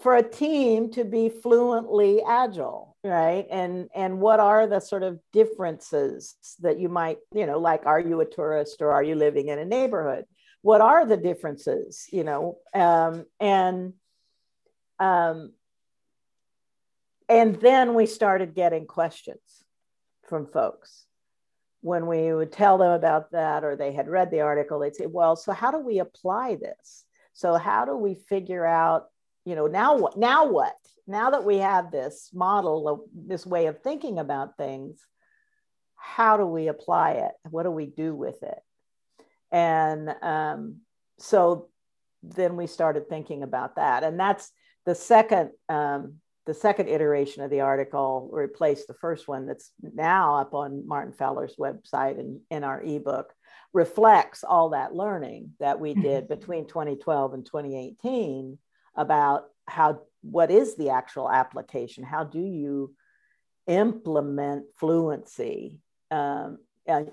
for 0.00 0.16
a 0.16 0.22
team 0.22 0.90
to 0.92 1.04
be 1.04 1.28
fluently 1.28 2.22
agile 2.26 2.90
right? 3.02 3.46
And 3.50 3.88
and 3.94 4.20
what 4.20 4.40
are 4.40 4.66
the 4.66 4.80
sort 4.80 5.02
of 5.02 5.20
differences 5.32 6.36
that 6.60 6.78
you 6.78 6.88
might 6.88 7.18
you 7.34 7.46
know 7.46 7.58
like 7.58 7.86
are 7.86 8.00
you 8.00 8.20
a 8.20 8.26
tourist 8.26 8.82
or 8.82 8.92
are 8.92 9.02
you 9.02 9.14
living 9.14 9.48
in 9.48 9.58
a 9.58 9.64
neighborhood? 9.64 10.26
What 10.62 10.80
are 10.80 11.06
the 11.06 11.16
differences 11.16 12.06
you 12.12 12.24
know? 12.24 12.58
Um, 12.74 13.24
and 13.38 13.94
um, 14.98 15.52
and 17.28 17.56
then 17.56 17.94
we 17.94 18.06
started 18.06 18.54
getting 18.54 18.86
questions 18.86 19.40
from 20.30 20.46
folks 20.46 21.04
when 21.82 22.06
we 22.06 22.32
would 22.32 22.52
tell 22.52 22.78
them 22.78 22.92
about 22.92 23.32
that 23.32 23.64
or 23.64 23.76
they 23.76 23.92
had 23.92 24.08
read 24.08 24.30
the 24.30 24.40
article 24.40 24.78
they'd 24.78 24.96
say 24.96 25.06
well 25.06 25.36
so 25.36 25.52
how 25.52 25.70
do 25.70 25.78
we 25.78 25.98
apply 25.98 26.54
this 26.54 27.04
So 27.32 27.54
how 27.56 27.84
do 27.84 27.96
we 27.96 28.14
figure 28.28 28.66
out, 28.66 29.06
you 29.44 29.54
know, 29.54 29.66
now 29.66 29.96
what? 29.96 30.16
Now 30.18 30.46
what? 30.46 30.74
Now 31.06 31.30
that 31.30 31.44
we 31.44 31.58
have 31.58 31.90
this 31.90 32.30
model 32.34 32.88
of 32.88 33.00
this 33.14 33.46
way 33.46 33.66
of 33.66 33.80
thinking 33.82 34.18
about 34.18 34.56
things, 34.56 35.00
how 35.96 36.36
do 36.36 36.44
we 36.44 36.68
apply 36.68 37.12
it? 37.12 37.32
What 37.48 37.62
do 37.62 37.70
we 37.70 37.86
do 37.86 38.14
with 38.14 38.42
it? 38.42 38.58
And 39.50 40.14
um, 40.22 40.80
so 41.18 41.68
then 42.22 42.56
we 42.56 42.66
started 42.66 43.08
thinking 43.08 43.42
about 43.42 43.76
that, 43.76 44.04
and 44.04 44.20
that's 44.20 44.52
the 44.84 44.94
second 44.94 45.50
um, 45.68 46.20
the 46.46 46.54
second 46.54 46.88
iteration 46.88 47.42
of 47.42 47.50
the 47.50 47.60
article 47.60 48.28
replaced 48.32 48.88
the 48.88 48.94
first 48.94 49.28
one 49.28 49.46
that's 49.46 49.72
now 49.82 50.36
up 50.36 50.54
on 50.54 50.86
Martin 50.86 51.12
Fowler's 51.12 51.56
website 51.56 52.18
and 52.18 52.40
in 52.50 52.64
our 52.64 52.82
ebook 52.82 53.32
reflects 53.72 54.42
all 54.42 54.70
that 54.70 54.94
learning 54.94 55.52
that 55.60 55.78
we 55.78 55.90
mm-hmm. 55.92 56.02
did 56.02 56.28
between 56.28 56.66
2012 56.66 57.34
and 57.34 57.46
2018 57.46 58.58
about 58.96 59.44
how 59.66 60.00
what 60.22 60.50
is 60.50 60.76
the 60.76 60.90
actual 60.90 61.30
application 61.30 62.02
how 62.04 62.24
do 62.24 62.40
you 62.40 62.94
implement 63.66 64.64
fluency 64.76 65.78
um, 66.10 66.58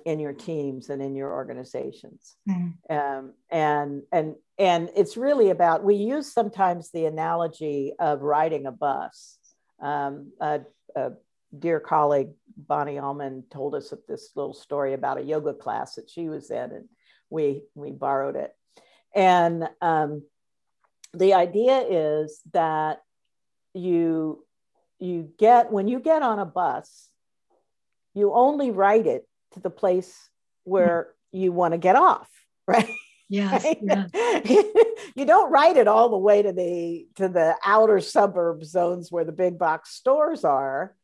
in 0.06 0.20
your 0.20 0.34
teams 0.34 0.90
and 0.90 1.02
in 1.02 1.16
your 1.16 1.32
organizations. 1.34 2.36
Mm. 2.50 2.74
um, 2.90 3.34
and 3.50 4.04
and 4.12 4.36
and 4.58 4.90
it's 4.96 5.18
really 5.18 5.50
about 5.50 5.84
we 5.84 5.96
use 5.96 6.32
sometimes 6.32 6.92
the 6.92 7.06
analogy 7.06 7.94
of 8.00 8.22
riding 8.22 8.66
a 8.66 8.72
bus. 8.72 9.38
Um, 9.80 10.32
a, 10.42 10.62
a, 10.96 11.12
dear 11.58 11.80
colleague 11.80 12.32
bonnie 12.58 13.00
allman 13.00 13.44
told 13.50 13.74
us 13.74 13.94
this 14.08 14.32
little 14.36 14.54
story 14.54 14.94
about 14.94 15.18
a 15.18 15.24
yoga 15.24 15.54
class 15.54 15.96
that 15.96 16.10
she 16.10 16.28
was 16.28 16.52
in 16.52 16.72
and 16.72 16.90
we 17.30 17.64
we 17.76 17.92
borrowed 17.92 18.36
it. 18.36 18.54
And 19.16 19.70
um, 19.82 20.24
the 21.14 21.34
idea 21.34 21.80
is 21.80 22.42
that 22.54 23.02
you 23.74 24.44
you 25.00 25.30
get 25.38 25.72
when 25.72 25.88
you 25.88 26.00
get 26.00 26.22
on 26.22 26.40
a 26.40 26.46
bus 26.46 27.10
you 28.18 28.34
only 28.34 28.72
ride 28.72 29.06
it 29.06 29.28
to 29.58 29.64
the 29.64 29.70
place 29.70 30.30
where 30.64 31.14
you 31.32 31.52
want 31.52 31.74
to 31.74 31.78
get 31.78 31.96
off, 31.96 32.30
right? 32.68 32.90
Yes, 33.30 33.66
yes. 33.82 34.10
you 35.16 35.26
don't 35.26 35.52
ride 35.52 35.76
it 35.76 35.88
all 35.88 36.10
the 36.10 36.18
way 36.18 36.42
to 36.42 36.54
the 36.54 37.08
to 37.16 37.28
the 37.28 37.56
outer 37.66 38.00
suburb 38.00 38.64
zones 38.64 39.12
where 39.12 39.26
the 39.26 39.34
big 39.34 39.60
box 39.60 39.90
stores 39.92 40.46
are 40.46 40.96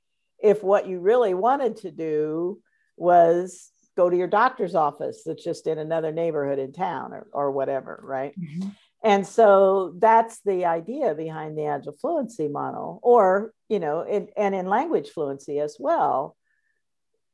if 0.42 0.64
what 0.64 0.88
you 0.88 1.00
really 1.00 1.34
wanted 1.34 1.78
to 1.78 1.92
do 1.92 2.62
was 2.96 3.72
go 3.98 4.10
to 4.10 4.16
your 4.16 4.28
doctor's 4.28 4.74
office 4.74 5.24
that's 5.26 5.44
just 5.44 5.68
in 5.68 5.78
another 5.78 6.14
neighborhood 6.14 6.60
in 6.60 6.72
town 6.72 7.12
or, 7.12 7.28
or 7.34 7.52
whatever 7.52 8.00
right 8.04 8.34
mm-hmm. 8.40 8.70
and 9.04 9.28
so 9.28 9.94
that's 9.98 10.40
the 10.46 10.64
idea 10.64 11.14
behind 11.14 11.58
the 11.58 11.66
agile 11.66 11.96
fluency 12.00 12.48
model 12.48 13.00
or 13.04 13.54
you 13.68 13.80
know 13.80 14.02
and 14.02 14.56
in 14.56 14.68
language 14.68 15.10
fluency 15.10 15.60
as 15.60 15.76
well 15.78 16.38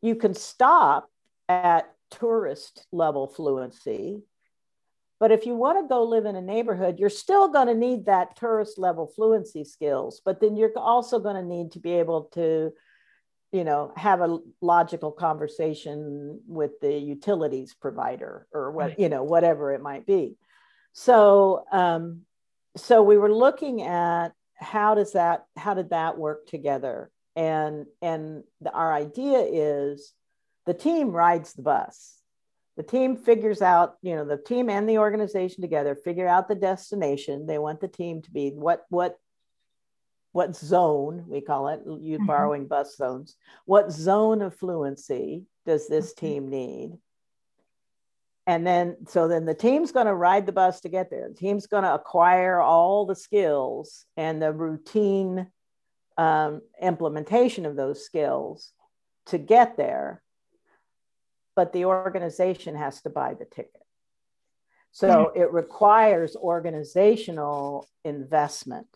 you 0.01 0.15
can 0.15 0.33
stop 0.33 1.09
at 1.47 1.91
tourist 2.11 2.85
level 2.91 3.27
fluency. 3.27 4.23
But 5.19 5.31
if 5.31 5.45
you 5.45 5.55
want 5.55 5.79
to 5.79 5.87
go 5.87 6.03
live 6.03 6.25
in 6.25 6.37
a 6.37 6.41
neighborhood, 6.41 6.97
you're 6.97 7.09
still 7.09 7.49
going 7.49 7.67
to 7.67 7.75
need 7.75 8.05
that 8.05 8.37
tourist 8.37 8.77
level 8.77 9.11
fluency 9.13 9.65
skills. 9.65 10.21
But 10.23 10.39
then 10.39 10.55
you're 10.55 10.71
also 10.77 11.19
going 11.19 11.35
to 11.35 11.43
need 11.43 11.73
to 11.73 11.79
be 11.79 11.91
able 11.93 12.29
to, 12.35 12.71
you 13.51 13.63
know, 13.65 13.91
have 13.97 14.21
a 14.21 14.39
logical 14.61 15.11
conversation 15.11 16.39
with 16.47 16.79
the 16.79 16.93
utilities 16.93 17.73
provider 17.73 18.47
or 18.53 18.71
what, 18.71 18.89
right. 18.89 18.99
you 18.99 19.09
know, 19.09 19.23
whatever 19.23 19.73
it 19.73 19.81
might 19.81 20.05
be. 20.05 20.37
So, 20.93 21.65
um, 21.71 22.21
so 22.77 23.03
we 23.03 23.17
were 23.17 23.33
looking 23.33 23.81
at 23.81 24.29
how 24.55 24.95
does 24.95 25.13
that, 25.13 25.45
how 25.57 25.73
did 25.73 25.89
that 25.89 26.17
work 26.17 26.47
together? 26.47 27.11
And 27.35 27.85
and 28.01 28.43
the, 28.61 28.71
our 28.71 28.93
idea 28.93 29.39
is 29.39 30.13
the 30.65 30.73
team 30.73 31.11
rides 31.11 31.53
the 31.53 31.61
bus. 31.61 32.15
The 32.77 32.83
team 32.83 33.17
figures 33.17 33.61
out 33.61 33.95
you 34.01 34.15
know 34.15 34.25
the 34.25 34.37
team 34.37 34.69
and 34.69 34.87
the 34.87 34.99
organization 34.99 35.61
together 35.61 35.95
figure 35.95 36.27
out 36.27 36.47
the 36.47 36.55
destination. 36.55 37.45
They 37.45 37.59
want 37.59 37.81
the 37.81 37.87
team 37.87 38.21
to 38.21 38.31
be 38.31 38.51
what 38.51 38.85
what 38.89 39.17
what 40.31 40.55
zone 40.55 41.25
we 41.27 41.41
call 41.41 41.69
it 41.69 41.81
you 41.85 42.17
mm-hmm. 42.17 42.25
borrowing 42.25 42.67
bus 42.67 42.95
zones. 42.95 43.35
What 43.65 43.91
zone 43.91 44.41
of 44.41 44.55
fluency 44.55 45.45
does 45.65 45.87
this 45.87 46.13
mm-hmm. 46.13 46.25
team 46.25 46.49
need? 46.49 46.97
And 48.47 48.65
then 48.65 48.97
so 49.07 49.27
then 49.27 49.45
the 49.45 49.53
team's 49.53 49.91
going 49.91 50.07
to 50.07 50.15
ride 50.15 50.45
the 50.45 50.51
bus 50.51 50.81
to 50.81 50.89
get 50.89 51.11
there. 51.11 51.29
The 51.29 51.35
team's 51.35 51.67
going 51.67 51.83
to 51.83 51.93
acquire 51.93 52.59
all 52.59 53.05
the 53.05 53.15
skills 53.15 54.05
and 54.17 54.41
the 54.41 54.51
routine 54.51 55.51
um, 56.19 56.61
implementation 56.81 57.65
of 57.65 57.77
those 57.77 58.03
skills 58.03 58.73
to 59.27 59.37
get 59.37 59.77
there, 59.77 60.21
but 61.55 61.71
the 61.71 61.85
organization 61.85 62.75
has 62.75 63.01
to 63.03 63.09
buy 63.09 63.35
the 63.35 63.45
ticket. 63.45 63.81
So 64.91 65.07
mm-hmm. 65.07 65.41
it 65.41 65.53
requires 65.53 66.35
organizational 66.35 67.87
investment 68.03 68.87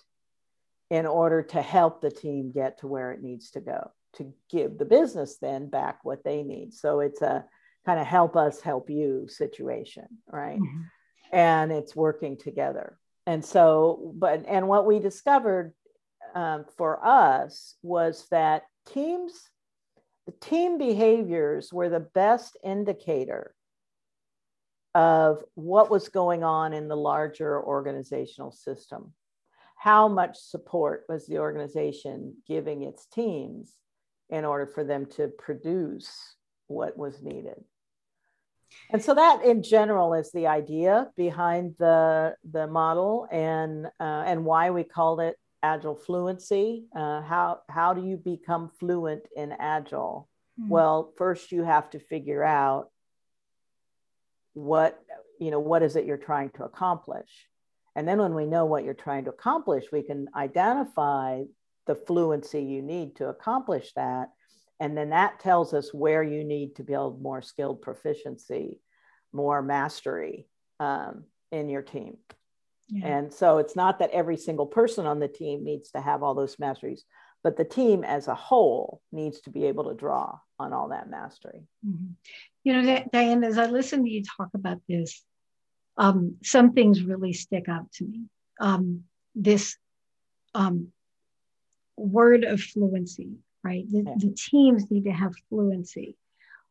in 0.89 1.05
order 1.05 1.43
to 1.43 1.61
help 1.61 2.01
the 2.01 2.11
team 2.11 2.51
get 2.51 2.79
to 2.79 2.87
where 2.87 3.13
it 3.13 3.23
needs 3.23 3.51
to 3.51 3.61
go 3.61 3.91
to 4.17 4.33
give 4.51 4.77
the 4.77 4.85
business 4.85 5.37
then 5.37 5.69
back 5.69 5.99
what 6.03 6.25
they 6.25 6.43
need. 6.43 6.73
So 6.73 6.99
it's 6.99 7.21
a 7.21 7.45
kind 7.85 8.01
of 8.01 8.05
help 8.05 8.35
us 8.35 8.59
help 8.59 8.89
you 8.89 9.27
situation, 9.29 10.07
right? 10.27 10.59
Mm-hmm. 10.59 10.81
And 11.31 11.71
it's 11.71 11.95
working 11.95 12.37
together. 12.37 12.97
And 13.25 13.43
so, 13.45 14.13
but, 14.13 14.43
and 14.45 14.67
what 14.67 14.85
we 14.85 14.99
discovered 14.99 15.73
um, 16.33 16.65
for 16.77 17.05
us 17.05 17.75
was 17.81 18.27
that 18.31 18.63
teams, 18.87 19.49
the 20.25 20.33
team 20.33 20.77
behaviors 20.77 21.71
were 21.71 21.89
the 21.89 21.99
best 21.99 22.57
indicator 22.63 23.53
of 24.95 25.43
what 25.55 25.89
was 25.89 26.09
going 26.09 26.43
on 26.43 26.73
in 26.73 26.87
the 26.87 26.95
larger 26.95 27.61
organizational 27.61 28.51
system. 28.51 29.13
How 29.77 30.07
much 30.07 30.37
support 30.37 31.03
was 31.09 31.25
the 31.25 31.39
organization 31.39 32.35
giving 32.47 32.83
its 32.83 33.05
teams 33.07 33.73
in 34.29 34.45
order 34.45 34.67
for 34.67 34.83
them 34.83 35.05
to 35.17 35.27
produce 35.27 36.35
what 36.67 36.97
was 36.97 37.21
needed? 37.21 37.63
And 38.91 39.03
so 39.03 39.13
that 39.13 39.43
in 39.43 39.61
general 39.61 40.13
is 40.13 40.31
the 40.31 40.47
idea 40.47 41.09
behind 41.15 41.75
the, 41.79 42.35
the 42.49 42.67
model 42.67 43.27
and, 43.31 43.87
uh, 43.99 44.23
and 44.25 44.45
why 44.45 44.71
we 44.71 44.83
called 44.83 45.19
it 45.19 45.37
agile 45.63 45.95
fluency 45.95 46.85
uh, 46.95 47.21
how 47.21 47.61
how 47.69 47.93
do 47.93 48.05
you 48.05 48.17
become 48.17 48.69
fluent 48.79 49.23
in 49.35 49.53
agile? 49.59 50.29
Mm-hmm. 50.59 50.69
well 50.69 51.13
first 51.17 51.51
you 51.51 51.63
have 51.63 51.89
to 51.91 51.99
figure 51.99 52.43
out 52.43 52.89
what 54.53 54.99
you 55.39 55.49
know 55.49 55.59
what 55.59 55.81
is 55.81 55.95
it 55.95 56.05
you're 56.05 56.17
trying 56.17 56.51
to 56.51 56.65
accomplish? 56.65 57.47
And 57.95 58.07
then 58.07 58.19
when 58.19 58.33
we 58.33 58.45
know 58.45 58.65
what 58.65 58.83
you're 58.83 58.93
trying 58.93 59.23
to 59.25 59.31
accomplish 59.31 59.85
we 59.91 60.03
can 60.03 60.27
identify 60.35 61.43
the 61.87 61.95
fluency 61.95 62.61
you 62.61 62.81
need 62.81 63.15
to 63.15 63.29
accomplish 63.29 63.93
that. 63.95 64.29
And 64.79 64.97
then 64.97 65.09
that 65.09 65.39
tells 65.39 65.73
us 65.73 65.93
where 65.93 66.23
you 66.23 66.43
need 66.43 66.75
to 66.75 66.83
build 66.83 67.21
more 67.21 67.41
skilled 67.41 67.81
proficiency 67.81 68.79
more 69.33 69.61
mastery 69.61 70.47
um, 70.79 71.23
in 71.51 71.69
your 71.69 71.81
team 71.81 72.17
yeah. 72.89 73.07
And 73.07 73.33
so 73.33 73.57
it's 73.57 73.75
not 73.75 73.99
that 73.99 74.11
every 74.11 74.37
single 74.37 74.65
person 74.65 75.05
on 75.05 75.19
the 75.19 75.27
team 75.27 75.63
needs 75.63 75.91
to 75.91 76.01
have 76.01 76.23
all 76.23 76.35
those 76.35 76.59
masteries, 76.59 77.05
but 77.43 77.57
the 77.57 77.65
team 77.65 78.03
as 78.03 78.27
a 78.27 78.35
whole 78.35 79.01
needs 79.11 79.41
to 79.41 79.49
be 79.49 79.65
able 79.65 79.85
to 79.85 79.95
draw 79.95 80.37
on 80.59 80.73
all 80.73 80.89
that 80.89 81.09
mastery. 81.09 81.63
Mm-hmm. 81.85 82.11
You 82.63 82.81
know, 82.81 83.03
Diane, 83.11 83.43
as 83.43 83.57
I 83.57 83.65
listen 83.65 84.03
to 84.03 84.09
you 84.09 84.23
talk 84.37 84.49
about 84.53 84.79
this, 84.87 85.23
um, 85.97 86.37
some 86.43 86.73
things 86.73 87.03
really 87.03 87.33
stick 87.33 87.67
out 87.69 87.91
to 87.93 88.05
me. 88.05 88.23
Um, 88.59 89.03
this 89.35 89.77
um, 90.55 90.89
word 91.97 92.43
of 92.43 92.61
fluency, 92.61 93.31
right? 93.63 93.85
The, 93.89 94.03
yeah. 94.05 94.13
the 94.17 94.35
teams 94.35 94.89
need 94.89 95.05
to 95.05 95.11
have 95.11 95.33
fluency. 95.49 96.17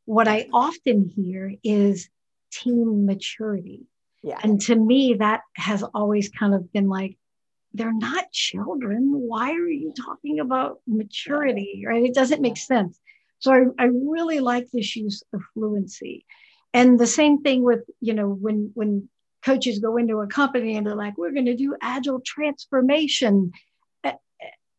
What 0.04 0.28
I 0.28 0.48
often 0.52 1.04
hear 1.04 1.54
is 1.62 2.08
team 2.50 3.06
maturity 3.06 3.82
yeah. 4.22 4.38
And 4.42 4.60
to 4.62 4.76
me, 4.76 5.14
that 5.18 5.40
has 5.56 5.82
always 5.82 6.28
kind 6.28 6.54
of 6.54 6.72
been 6.72 6.88
like, 6.88 7.18
they're 7.74 7.92
not 7.92 8.30
children. 8.32 9.10
Why 9.12 9.52
are 9.52 9.68
you 9.68 9.92
talking 9.92 10.40
about 10.40 10.80
maturity? 10.86 11.84
Right? 11.86 12.04
It 12.04 12.14
doesn't 12.14 12.42
make 12.42 12.56
sense. 12.56 12.98
So 13.38 13.52
I, 13.52 13.64
I 13.78 13.86
really 13.86 14.40
like 14.40 14.70
this 14.70 14.94
use 14.94 15.22
of 15.32 15.42
fluency. 15.54 16.24
And 16.74 16.98
the 16.98 17.06
same 17.06 17.42
thing 17.42 17.62
with, 17.62 17.80
you 18.00 18.14
know, 18.14 18.28
when 18.28 18.70
when 18.74 19.08
coaches 19.44 19.80
go 19.80 19.96
into 19.96 20.20
a 20.20 20.26
company 20.26 20.76
and 20.76 20.86
they're 20.86 20.94
like, 20.94 21.18
we're 21.18 21.32
going 21.32 21.46
to 21.46 21.56
do 21.56 21.76
agile 21.80 22.20
transformation. 22.24 23.52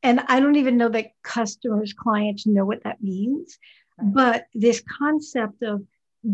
And 0.05 0.19
I 0.27 0.41
don't 0.41 0.57
even 0.57 0.77
know 0.77 0.89
that 0.89 1.11
customers, 1.23 1.93
clients 1.93 2.45
know 2.45 2.65
what 2.65 2.83
that 2.83 3.01
means. 3.01 3.57
But 4.01 4.47
this 4.53 4.83
concept 4.99 5.63
of 5.63 5.81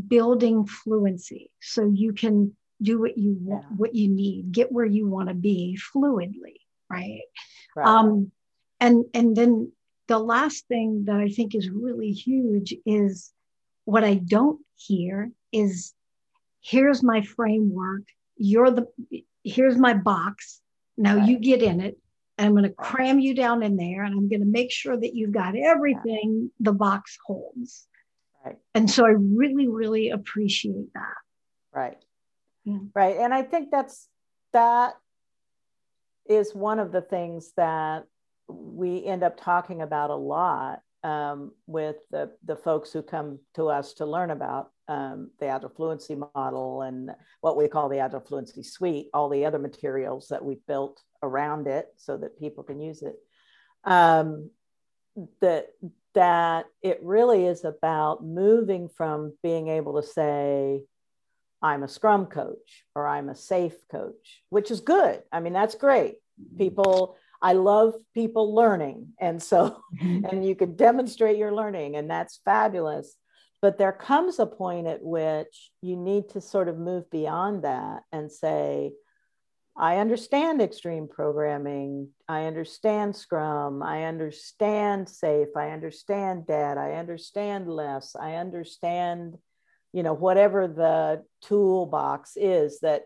building 0.08 0.66
fluency 0.66 1.52
so 1.62 1.92
you 1.94 2.14
can 2.14 2.56
do 2.82 3.00
what 3.00 3.18
you 3.18 3.38
want, 3.42 3.64
Yeah. 3.70 3.76
what 3.78 3.96
you 3.96 4.08
need, 4.10 4.52
get 4.52 4.72
where 4.72 4.86
you 4.86 5.08
want 5.08 5.30
to 5.30 5.36
be 5.36 5.78
fluidly, 5.94 6.58
right? 6.90 7.22
Right. 7.76 7.88
Um, 7.88 8.32
and 8.80 9.06
and 9.14 9.36
then 9.36 9.72
the 10.08 10.20
last 10.20 10.68
thing 10.68 11.06
that 11.06 11.18
I 11.18 11.30
think 11.30 11.54
is 11.56 11.70
really 11.70 12.12
huge 12.12 12.74
is 12.86 13.32
what 13.86 14.04
I 14.04 14.16
don't 14.16 14.60
hear 14.76 15.32
is 15.52 15.94
here's 16.62 17.04
my 17.04 17.22
framework. 17.22 18.04
You're 18.38 18.72
the 18.72 18.88
here's 19.44 19.78
my 19.78 19.94
box. 19.94 20.62
Now 20.98 21.16
Right. 21.18 21.30
you 21.30 21.40
get 21.40 21.62
in 21.62 21.80
it. 21.82 21.98
And 22.38 22.48
I'm 22.48 22.54
going 22.54 22.64
to 22.64 22.70
cram 22.74 23.20
you 23.20 23.36
down 23.36 23.64
in 23.64 23.76
there 23.76 24.04
and 24.04 24.14
I'm 24.14 24.30
going 24.30 24.40
to 24.40 24.46
make 24.48 24.72
sure 24.72 24.96
that 24.98 25.14
you've 25.14 25.34
got 25.34 25.56
everything 25.58 26.52
the 26.62 26.72
box 26.72 27.18
holds. 27.26 27.86
right. 28.46 28.58
And 28.74 28.90
so 28.90 29.06
I 29.06 29.10
really, 29.10 29.68
really 29.68 30.10
appreciate 30.10 30.94
that. 30.94 31.18
Right. 31.74 31.98
Yeah. 32.70 32.78
Right. 32.94 33.18
And 33.18 33.34
I 33.34 33.42
think 33.44 33.72
that's 33.72 34.08
that 34.54 34.94
is 36.28 36.54
one 36.54 36.80
of 36.80 36.92
the 36.92 37.02
things 37.02 37.52
that 37.58 38.06
we 38.48 39.06
end 39.06 39.24
up 39.24 39.40
talking 39.40 39.82
about 39.82 40.10
a 40.10 40.16
lot 40.16 40.82
um, 41.04 41.52
with 41.66 41.96
the, 42.12 42.32
the 42.46 42.56
folks 42.56 42.92
who 42.92 43.02
come 43.02 43.40
to 43.56 43.70
us 43.70 43.94
to 43.94 44.06
learn 44.06 44.32
about 44.32 44.72
um, 44.88 45.32
the 45.40 45.48
Agile 45.48 45.70
Fluency 45.70 46.18
model 46.36 46.82
and 46.82 47.12
what 47.42 47.58
we 47.58 47.68
call 47.68 47.90
the 47.90 48.00
Agile 48.00 48.20
Fluency 48.20 48.64
Suite, 48.64 49.08
all 49.14 49.30
the 49.30 49.46
other 49.46 49.60
materials 49.60 50.28
that 50.30 50.44
we've 50.44 50.66
built 50.68 51.02
around 51.24 51.68
it 51.68 51.88
so 51.98 52.18
that 52.18 52.40
people 52.40 52.64
can 52.64 52.80
use 52.80 53.02
it. 53.02 53.16
Um, 53.84 54.50
that 55.42 55.68
that 56.16 56.66
it 56.82 57.00
really 57.04 57.46
is 57.46 57.64
about 57.66 58.24
moving 58.24 58.90
from 58.90 59.34
being 59.44 59.68
able 59.68 60.02
to 60.02 60.08
say, 60.08 60.82
I'm 61.62 61.84
a 61.84 61.88
scrum 61.88 62.28
coach 62.28 62.86
or 62.96 63.08
I'm 63.08 63.30
a 63.30 63.36
SAFe 63.36 63.78
coach, 63.92 64.42
which 64.50 64.72
is 64.72 64.80
good. 64.80 65.22
I 65.32 65.40
mean, 65.40 65.54
that's 65.54 65.76
great. 65.76 66.16
People, 66.58 67.18
I 67.42 67.54
love 67.54 67.96
people 68.14 68.56
learning. 68.56 69.10
And 69.20 69.42
so, 69.42 69.82
mm-hmm. 70.02 70.26
and 70.26 70.46
you 70.46 70.56
can 70.56 70.76
demonstrate 70.76 71.38
your 71.38 71.54
learning, 71.54 71.96
and 71.96 72.10
that's 72.10 72.40
fabulous. 72.46 73.16
But 73.62 73.78
there 73.78 73.92
comes 73.92 74.40
a 74.40 74.46
point 74.46 74.88
at 74.88 75.04
which 75.04 75.72
you 75.82 75.98
need 75.98 76.30
to 76.30 76.42
sort 76.42 76.70
of 76.70 76.78
move 76.78 77.10
beyond 77.12 77.66
that 77.66 78.04
and 78.12 78.32
say, 78.32 78.94
I 79.78 79.98
understand 79.98 80.62
extreme 80.62 81.08
programming. 81.08 82.10
I 82.28 82.46
understand 82.46 83.16
Scrum. 83.16 83.82
I 83.82 84.04
understand 84.06 85.08
SAFe. 85.08 85.56
I 85.56 85.72
understand 85.72 86.48
DAD. 86.48 86.78
I 86.78 86.94
understand 86.94 87.68
LeSS. 87.68 88.16
I 88.20 88.36
understand, 88.36 89.38
you 89.94 90.04
know, 90.04 90.14
whatever 90.14 90.68
the 90.68 91.24
toolbox 91.42 92.34
is 92.36 92.80
that 92.82 93.04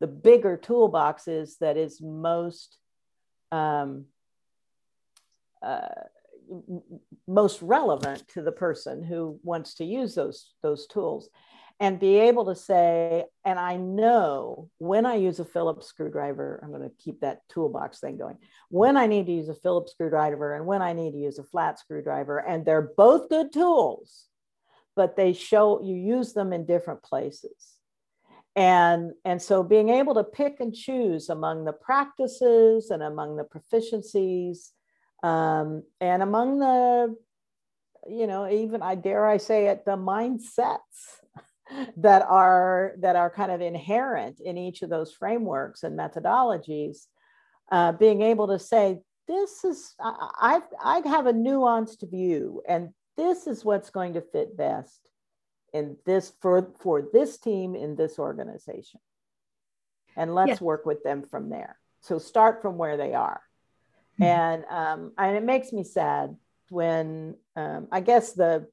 the 0.00 0.06
bigger 0.06 0.56
toolbox 0.56 1.26
is 1.28 1.56
that 1.58 1.76
is 1.76 2.00
most 2.00 2.76
um, 3.50 4.06
uh, 5.62 5.88
most 7.26 7.60
relevant 7.62 8.26
to 8.28 8.42
the 8.42 8.52
person 8.52 9.02
who 9.02 9.38
wants 9.42 9.74
to 9.74 9.84
use 9.84 10.14
those 10.14 10.54
those 10.62 10.86
tools 10.86 11.28
and 11.80 12.00
be 12.00 12.16
able 12.16 12.46
to 12.46 12.56
say, 12.56 13.24
and 13.44 13.58
I 13.58 13.76
know 13.76 14.68
when 14.78 15.06
I 15.06 15.14
use 15.14 15.38
a 15.38 15.44
Phillips 15.44 15.86
screwdriver, 15.86 16.60
I'm 16.62 16.70
going 16.70 16.82
to 16.82 16.94
keep 16.98 17.20
that 17.20 17.42
toolbox 17.48 18.00
thing 18.00 18.16
going. 18.18 18.38
When 18.68 18.96
I 18.96 19.06
need 19.06 19.26
to 19.26 19.32
use 19.32 19.48
a 19.48 19.54
Phillips 19.54 19.92
screwdriver 19.92 20.54
and 20.54 20.66
when 20.66 20.82
I 20.82 20.92
need 20.92 21.12
to 21.12 21.18
use 21.18 21.38
a 21.38 21.44
flat 21.44 21.78
screwdriver, 21.78 22.38
and 22.38 22.64
they're 22.64 22.90
both 22.96 23.28
good 23.28 23.52
tools, 23.52 24.24
but 24.98 25.14
they 25.14 25.32
show 25.32 25.80
you 25.80 25.94
use 25.94 26.32
them 26.32 26.52
in 26.52 26.66
different 26.66 27.04
places. 27.04 27.76
And, 28.56 29.12
and 29.24 29.40
so 29.40 29.62
being 29.62 29.90
able 29.90 30.14
to 30.14 30.24
pick 30.24 30.58
and 30.58 30.74
choose 30.74 31.28
among 31.28 31.64
the 31.64 31.72
practices 31.72 32.90
and 32.90 33.00
among 33.00 33.36
the 33.36 33.44
proficiencies 33.44 34.70
um, 35.22 35.84
and 36.00 36.20
among 36.24 36.58
the, 36.58 37.14
you 38.08 38.26
know, 38.26 38.50
even 38.50 38.82
I 38.82 38.96
dare 38.96 39.24
I 39.24 39.36
say 39.36 39.68
it, 39.68 39.84
the 39.84 39.96
mindsets 39.96 41.20
that 41.98 42.22
are 42.22 42.94
that 42.98 43.14
are 43.14 43.30
kind 43.30 43.52
of 43.52 43.60
inherent 43.60 44.40
in 44.40 44.58
each 44.58 44.82
of 44.82 44.90
those 44.90 45.12
frameworks 45.12 45.84
and 45.84 45.96
methodologies 45.96 47.06
uh, 47.70 47.92
being 47.92 48.22
able 48.22 48.48
to 48.48 48.58
say 48.58 48.98
this 49.28 49.62
is 49.64 49.94
I, 50.00 50.60
I 50.82 51.02
i 51.04 51.08
have 51.08 51.26
a 51.26 51.34
nuanced 51.34 52.08
view 52.10 52.62
and 52.66 52.88
this 53.18 53.46
is 53.46 53.64
what's 53.64 53.90
going 53.90 54.14
to 54.14 54.22
fit 54.22 54.56
best 54.56 55.10
in 55.74 55.96
this 56.06 56.32
for 56.40 56.72
for 56.80 57.02
this 57.12 57.36
team 57.36 57.74
in 57.74 57.94
this 57.96 58.18
organization 58.18 59.00
and 60.16 60.34
let's 60.34 60.48
Yes. 60.52 60.60
work 60.62 60.86
with 60.86 61.02
them 61.02 61.22
from 61.30 61.50
there 61.50 61.78
so 62.00 62.18
start 62.18 62.62
from 62.62 62.78
where 62.78 62.96
they 62.96 63.12
are 63.12 63.42
Mhm. 64.18 64.24
and 64.24 64.64
um, 64.70 65.12
and 65.18 65.36
it 65.36 65.44
makes 65.44 65.72
me 65.72 65.84
sad 65.84 66.34
when 66.70 67.36
um, 67.56 67.86
i 67.92 68.00
guess 68.00 68.32
the 68.32 68.66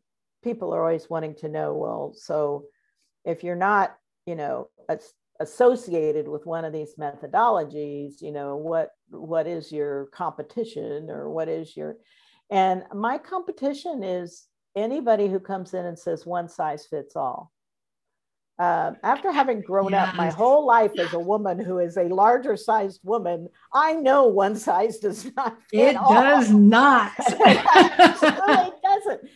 people 0.43 0.73
are 0.73 0.81
always 0.81 1.09
wanting 1.09 1.35
to 1.35 1.49
know 1.49 1.73
well 1.73 2.13
so 2.15 2.65
if 3.25 3.43
you're 3.43 3.55
not 3.55 3.97
you 4.25 4.35
know 4.35 4.69
as- 4.87 5.13
associated 5.41 6.27
with 6.29 6.45
one 6.45 6.63
of 6.63 6.71
these 6.71 6.95
methodologies 6.95 8.21
you 8.21 8.31
know 8.31 8.55
what 8.55 8.91
what 9.09 9.47
is 9.47 9.71
your 9.71 10.05
competition 10.13 11.09
or 11.09 11.29
what 11.29 11.49
is 11.49 11.75
your 11.75 11.97
and 12.49 12.83
my 12.93 13.17
competition 13.17 14.03
is 14.03 14.45
anybody 14.75 15.27
who 15.27 15.39
comes 15.39 15.73
in 15.73 15.85
and 15.85 15.97
says 15.97 16.25
one 16.25 16.49
size 16.49 16.85
fits 16.85 17.15
all 17.15 17.51
um, 18.57 18.95
after 19.03 19.31
having 19.31 19.61
grown 19.61 19.93
up 19.93 20.15
my 20.15 20.29
whole 20.29 20.65
life 20.65 20.91
as 20.97 21.13
a 21.13 21.19
woman 21.19 21.59
who 21.59 21.79
is 21.79 21.97
a 21.97 22.03
larger 22.03 22.55
sized 22.55 23.01
woman 23.03 23.49
i 23.73 23.93
know 23.93 24.27
one 24.27 24.55
size 24.55 24.99
does 24.99 25.29
not 25.35 25.57
fit 25.69 25.89
It 25.89 25.95
all 25.97 26.13
does 26.13 26.51
not. 26.51 27.11
absolutely 27.45 28.71
doesn't. 29.05 29.29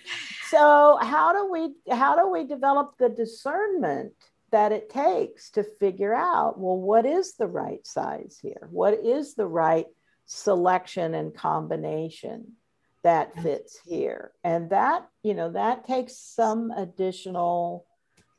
So 0.49 0.97
how 1.01 1.33
do 1.33 1.51
we 1.51 1.93
how 1.93 2.15
do 2.15 2.29
we 2.29 2.43
develop 2.45 2.95
the 2.97 3.09
discernment 3.09 4.13
that 4.51 4.71
it 4.71 4.89
takes 4.89 5.51
to 5.51 5.63
figure 5.63 6.13
out 6.13 6.59
well 6.59 6.77
what 6.77 7.05
is 7.05 7.33
the 7.33 7.47
right 7.47 7.85
size 7.85 8.39
here? 8.41 8.67
What 8.71 8.95
is 8.95 9.35
the 9.35 9.45
right 9.45 9.85
selection 10.25 11.13
and 11.13 11.33
combination 11.35 12.53
that 13.03 13.33
fits 13.41 13.79
here? 13.85 14.31
And 14.43 14.69
that 14.71 15.07
you 15.23 15.33
know 15.33 15.51
that 15.51 15.85
takes 15.85 16.17
some 16.17 16.71
additional 16.71 17.85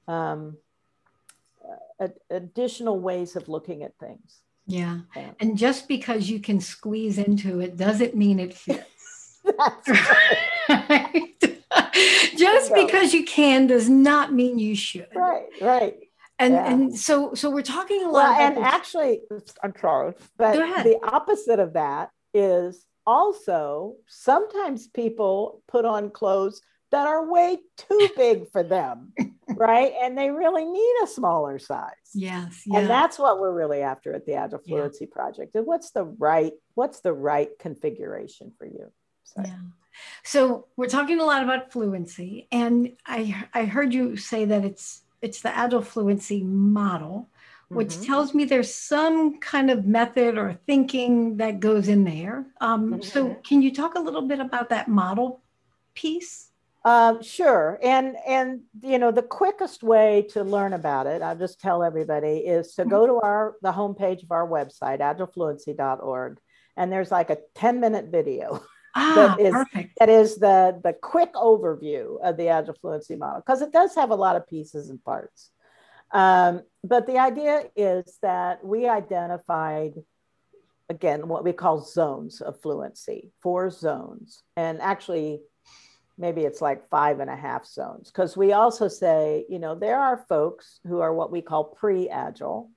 um, 0.08 0.56
uh, 2.00 2.08
additional 2.30 2.98
ways 2.98 3.36
of 3.36 3.48
looking 3.48 3.82
at 3.82 3.92
things. 3.98 4.40
yeah. 4.66 5.00
Yeah. 5.16 5.30
And 5.40 5.56
just 5.58 5.88
because 5.88 6.28
you 6.30 6.40
can 6.40 6.60
squeeze 6.60 7.18
into 7.18 7.60
it 7.60 7.76
doesn't 7.76 8.14
mean 8.16 8.40
it 8.40 8.54
fits. 8.54 9.38
That's 9.44 9.88
right. 9.88 11.34
just 12.36 12.74
because 12.74 13.12
you 13.14 13.24
can 13.24 13.66
does 13.66 13.88
not 13.88 14.32
mean 14.32 14.58
you 14.58 14.74
should. 14.74 15.08
right, 15.14 15.46
right. 15.60 15.96
And 16.38 16.54
Yeah. 16.54 16.72
and 16.72 16.98
so 16.98 17.34
so 17.34 17.50
we're 17.50 17.62
talking 17.62 18.00
a 18.02 18.06
lot 18.06 18.12
Well, 18.12 18.32
about 18.32 18.40
and 18.40 18.56
this- 18.56 18.64
actually, 18.74 19.20
I'm 19.62 19.74
sorry, 19.80 20.14
but 20.38 20.54
the 20.84 20.98
opposite 21.02 21.58
of 21.60 21.74
that 21.74 22.10
is 22.32 22.86
also 23.06 23.96
sometimes 24.06 24.86
people 24.88 25.62
put 25.68 25.84
on 25.84 26.10
clothes 26.10 26.60
that 26.90 27.06
are 27.06 27.24
way 27.30 27.58
too 27.76 28.08
big 28.16 28.50
for 28.50 28.62
them, 28.62 29.12
right? 29.48 29.92
And 30.02 30.18
they 30.18 30.30
really 30.30 30.64
need 30.64 30.94
a 31.02 31.06
smaller 31.06 31.58
size. 31.58 31.92
yes, 32.14 32.64
yeah. 32.66 32.78
And 32.80 32.90
that's 32.90 33.18
what 33.18 33.38
we're 33.40 33.52
really 33.54 33.82
after 33.82 34.12
at 34.14 34.26
the 34.26 34.34
Agile 34.34 34.60
Yeah. 34.64 34.76
Fluency 34.78 35.06
Project. 35.06 35.54
And 35.54 35.66
what's 35.66 35.90
the 35.92 36.04
right, 36.04 36.52
what's 36.74 37.00
the 37.00 37.12
right 37.12 37.50
configuration 37.58 38.52
for 38.58 38.66
you? 38.66 38.90
So, 39.24 39.42
Yeah. 39.44 39.58
So 40.24 40.66
we're 40.76 40.86
talking 40.88 41.20
a 41.20 41.24
lot 41.24 41.42
about 41.42 41.72
fluency, 41.72 42.48
and 42.50 42.92
I 43.04 43.44
I 43.52 43.64
heard 43.66 43.92
you 43.92 44.16
say 44.16 44.44
that 44.46 44.64
it's 44.64 45.02
it's 45.20 45.42
the 45.42 45.54
agile 45.54 45.82
fluency 45.82 46.42
model, 46.42 47.28
which 47.70 47.88
Mhm. 47.98 48.06
tells 48.06 48.34
me 48.34 48.44
there's 48.44 48.74
some 48.74 49.38
kind 49.38 49.70
of 49.70 49.86
method 49.86 50.36
or 50.36 50.54
thinking 50.66 51.36
that 51.36 51.60
goes 51.60 51.88
in 51.88 52.04
there. 52.04 52.46
Um, 52.60 53.00
So 53.02 53.26
Mhm. 53.28 53.44
can 53.44 53.62
you 53.62 53.72
talk 53.72 53.94
a 53.94 54.00
little 54.00 54.22
bit 54.22 54.40
about 54.40 54.68
that 54.70 54.88
model 54.88 55.40
piece? 55.94 56.48
Um, 56.84 57.22
sure. 57.22 57.78
And 57.82 58.16
and 58.26 58.62
you 58.82 58.98
know, 58.98 59.10
the 59.12 59.22
quickest 59.22 59.82
way 59.82 60.22
to 60.30 60.42
learn 60.42 60.72
about 60.72 61.06
it, 61.06 61.22
I'll 61.22 61.36
just 61.36 61.60
tell 61.60 61.82
everybody, 61.84 62.38
is 62.38 62.74
to 62.74 62.84
go 62.84 63.06
to 63.06 63.20
our 63.20 63.56
the 63.62 63.72
homepage 63.72 64.22
of 64.24 64.32
our 64.32 64.48
website, 64.48 64.98
agilefluency.org, 65.00 66.40
and 66.76 66.90
there's 66.90 67.10
like 67.12 67.30
a 67.30 67.38
10 67.54 67.78
minute 67.80 68.06
video 68.06 68.60
Ah, 68.96 69.36
is- 69.38 69.54
perfect. 69.54 69.92
that 70.00 70.08
is 70.08 70.36
the 70.38 70.80
the 70.82 70.92
quick 70.94 71.34
overview 71.34 72.18
of 72.22 72.36
the 72.36 72.48
Agile 72.48 72.74
Fluency 72.80 73.14
model 73.14 73.42
because 73.46 73.62
it 73.62 73.70
does 73.72 73.94
have 73.94 74.10
a 74.10 74.16
lot 74.16 74.34
of 74.36 74.48
pieces 74.48 74.90
and 74.90 75.04
parts. 75.04 75.50
Um, 76.12 76.62
but 76.82 77.06
the 77.06 77.18
idea 77.18 77.64
is 77.76 78.18
that 78.22 78.64
we 78.64 78.88
identified 78.88 79.94
again 80.88 81.28
what 81.28 81.44
we 81.44 81.52
call 81.52 81.80
zones 81.80 82.40
of 82.40 82.60
fluency, 82.60 83.32
four 83.42 83.70
zones, 83.70 84.42
and 84.56 84.80
actually 84.80 85.40
maybe 86.18 86.42
it's 86.42 86.60
like 86.60 86.88
five 86.88 87.20
and 87.20 87.30
a 87.30 87.36
half 87.36 87.64
zones. 87.66 88.10
Because 88.10 88.36
we 88.36 88.52
also 88.52 88.88
say 88.88 89.44
you 89.48 89.58
know 89.58 89.74
there 89.74 90.00
are 90.00 90.24
folks 90.28 90.80
who 90.86 91.00
are 91.00 91.14
what 91.14 91.30
we 91.30 91.42
call 91.42 91.64
pre-agile. 91.64 92.70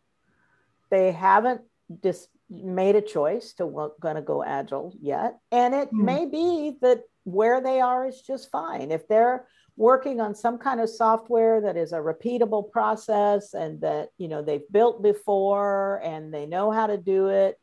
They 0.89 1.11
haven't 1.11 1.61
just 2.03 2.29
made 2.49 2.95
a 2.95 3.01
choice 3.01 3.53
to 3.53 3.91
going 3.99 4.15
to 4.15 4.21
go 4.21 4.43
agile 4.43 4.93
yet. 5.01 5.39
And 5.51 5.73
it 5.73 5.91
mm. 5.91 6.03
may 6.03 6.25
be 6.25 6.77
that 6.81 7.03
where 7.23 7.61
they 7.61 7.79
are 7.79 8.05
is 8.05 8.21
just 8.21 8.51
fine. 8.51 8.91
If 8.91 9.07
they're 9.07 9.47
working 9.75 10.21
on 10.21 10.35
some 10.35 10.57
kind 10.57 10.79
of 10.79 10.89
software 10.89 11.61
that 11.61 11.77
is 11.77 11.93
a 11.93 11.97
repeatable 11.97 12.69
process 12.71 13.53
and 13.53 13.81
that 13.81 14.09
you 14.17 14.27
know 14.27 14.41
they've 14.41 14.71
built 14.71 15.01
before 15.01 15.99
and 16.03 16.33
they 16.33 16.45
know 16.45 16.71
how 16.71 16.87
to 16.87 16.97
do 16.97 17.27
it. 17.27 17.59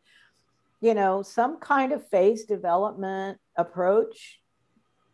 You 0.80 0.94
know 0.94 1.22
some 1.22 1.58
kind 1.58 1.92
of 1.92 2.08
phase 2.08 2.44
development 2.44 3.38
approach 3.56 4.40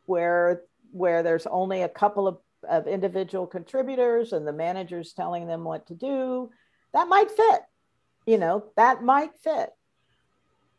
where 0.07 0.63
where 0.93 1.23
there's 1.23 1.47
only 1.47 1.83
a 1.83 1.89
couple 1.89 2.27
of, 2.27 2.39
of 2.69 2.87
individual 2.87 3.47
contributors 3.47 4.33
and 4.33 4.47
the 4.47 4.53
managers 4.53 5.13
telling 5.13 5.47
them 5.47 5.65
what 5.65 5.87
to 5.89 5.95
do 5.95 6.51
that 6.95 7.09
might 7.09 7.31
fit. 7.31 7.61
You 8.25 8.39
know 8.39 8.65
that 8.77 9.03
might 9.03 9.37
fit. 9.43 9.71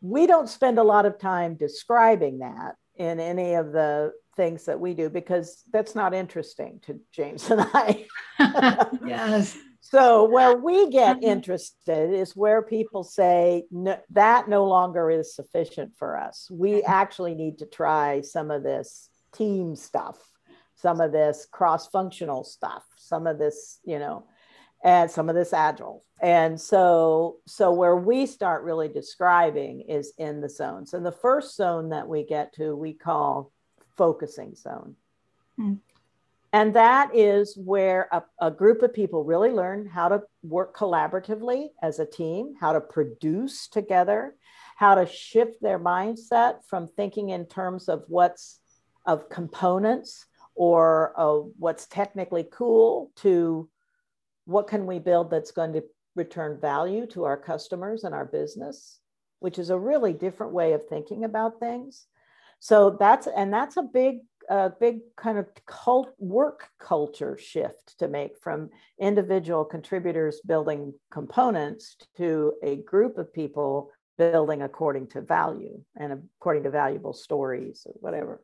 We 0.02 0.26
don't 0.26 0.50
spend 0.50 0.80
a 0.80 0.84
lot 0.84 1.06
of 1.06 1.20
time 1.20 1.56
describing 1.56 2.40
that 2.40 2.76
in 2.96 3.20
any 3.20 3.54
of 3.54 3.72
the 3.72 4.14
things 4.38 4.66
that 4.66 4.80
we 4.80 4.94
do 4.94 5.10
because 5.10 5.64
that's 5.74 5.96
not 5.96 6.14
interesting 6.14 6.80
to 6.84 7.00
James 7.12 7.50
and 7.50 7.62
I. 7.74 8.06
yes. 9.06 9.58
So 9.82 10.26
where 10.26 10.56
we 10.56 10.90
get 10.90 11.18
uh-huh. 11.18 11.28
interested 11.32 12.14
is 12.14 12.36
where 12.36 12.62
people 12.62 13.04
say 13.04 13.66
no, 13.72 13.98
that 14.12 14.48
no 14.48 14.66
longer 14.66 15.10
is 15.10 15.36
sufficient 15.36 15.96
for 15.98 16.18
us. 16.18 16.50
We 16.52 16.84
actually 16.84 17.36
need 17.36 17.60
to 17.60 17.66
try 17.66 18.22
some 18.22 18.52
of 18.52 18.64
this 18.64 19.10
team 19.34 19.76
stuff, 19.76 20.18
some 20.76 21.00
of 21.00 21.12
this 21.12 21.48
cross-functional 21.52 22.44
stuff, 22.44 22.84
some 22.98 23.28
of 23.28 23.40
this, 23.40 23.80
you 23.84 23.98
know, 23.98 24.26
and 24.84 25.10
some 25.10 25.30
of 25.30 25.36
this 25.36 25.54
agile. 25.54 26.04
And 26.22 26.60
so 26.60 27.38
so 27.46 27.72
where 27.72 27.96
we 27.96 28.26
start 28.26 28.64
really 28.64 28.90
describing 28.90 29.82
is 29.82 30.14
in 30.18 30.42
the 30.42 30.50
zones. 30.50 30.94
And 30.94 31.06
the 31.06 31.12
first 31.12 31.56
zone 31.56 31.90
that 31.90 32.08
we 32.08 32.26
get 32.26 32.54
to 32.56 32.76
we 32.76 32.94
call 32.94 33.52
focusing 33.98 34.56
zone. 34.56 34.96
Mm. 35.60 35.80
And 36.54 36.74
that 36.76 37.14
is 37.14 37.58
where 37.58 38.08
a, 38.12 38.24
a, 38.40 38.50
group 38.50 38.82
of 38.82 38.94
people 38.94 39.24
really 39.24 39.52
learn 39.52 39.86
how 39.86 40.08
to 40.08 40.24
work 40.44 40.76
collaboratively 40.76 41.70
as 41.84 42.00
a 42.00 42.06
team, 42.06 42.56
how 42.60 42.72
to 42.72 42.80
produce 42.80 43.68
together, 43.68 44.34
how 44.78 44.96
to 44.96 45.06
shift 45.06 45.62
their 45.62 45.78
mindset 45.78 46.64
from 46.66 46.90
thinking 46.96 47.30
in 47.30 47.46
terms 47.46 47.90
of 47.90 48.04
what's 48.08 48.60
of 49.06 49.30
components 49.30 50.26
or 50.56 51.14
of 51.18 51.52
what's 51.58 51.86
technically 51.88 52.48
cool 52.52 53.12
to 53.16 53.70
what 54.46 54.68
can 54.68 54.86
we 54.86 55.00
build 55.00 55.30
that's 55.30 55.52
going 55.52 55.74
to 55.74 55.84
return 56.16 56.60
value 56.60 57.06
to 57.06 57.24
our 57.24 57.38
customers 57.38 58.04
and 58.04 58.16
our 58.16 58.26
business, 58.26 59.00
which 59.40 59.60
is 59.60 59.70
a 59.70 59.78
really 59.78 60.14
different 60.14 60.54
way 60.54 60.74
of 60.74 60.88
thinking 60.88 61.24
about 61.24 61.60
things. 61.60 62.08
So 62.60 62.98
that's 63.00 63.28
and 63.28 63.54
that's 63.54 63.78
a 63.78 63.84
big 63.84 64.20
a 64.50 64.72
big 64.80 65.00
kind 65.18 65.38
of 65.38 65.48
cult 65.66 66.14
work 66.20 66.70
culture 66.80 67.38
shift 67.38 67.96
to 68.00 68.08
make 68.08 68.38
from 68.42 68.70
individual 69.00 69.66
contributors 69.66 70.40
building 70.46 70.94
components 71.12 71.98
to 72.16 72.54
a 72.64 72.78
group 72.78 73.18
of 73.18 73.34
people 73.34 73.92
building 74.18 74.62
according 74.62 75.08
to 75.08 75.22
value 75.22 75.82
and 75.98 76.24
according 76.40 76.64
to 76.64 76.72
valuable 76.72 77.14
stories 77.14 77.86
or 77.86 77.94
whatever. 78.00 78.42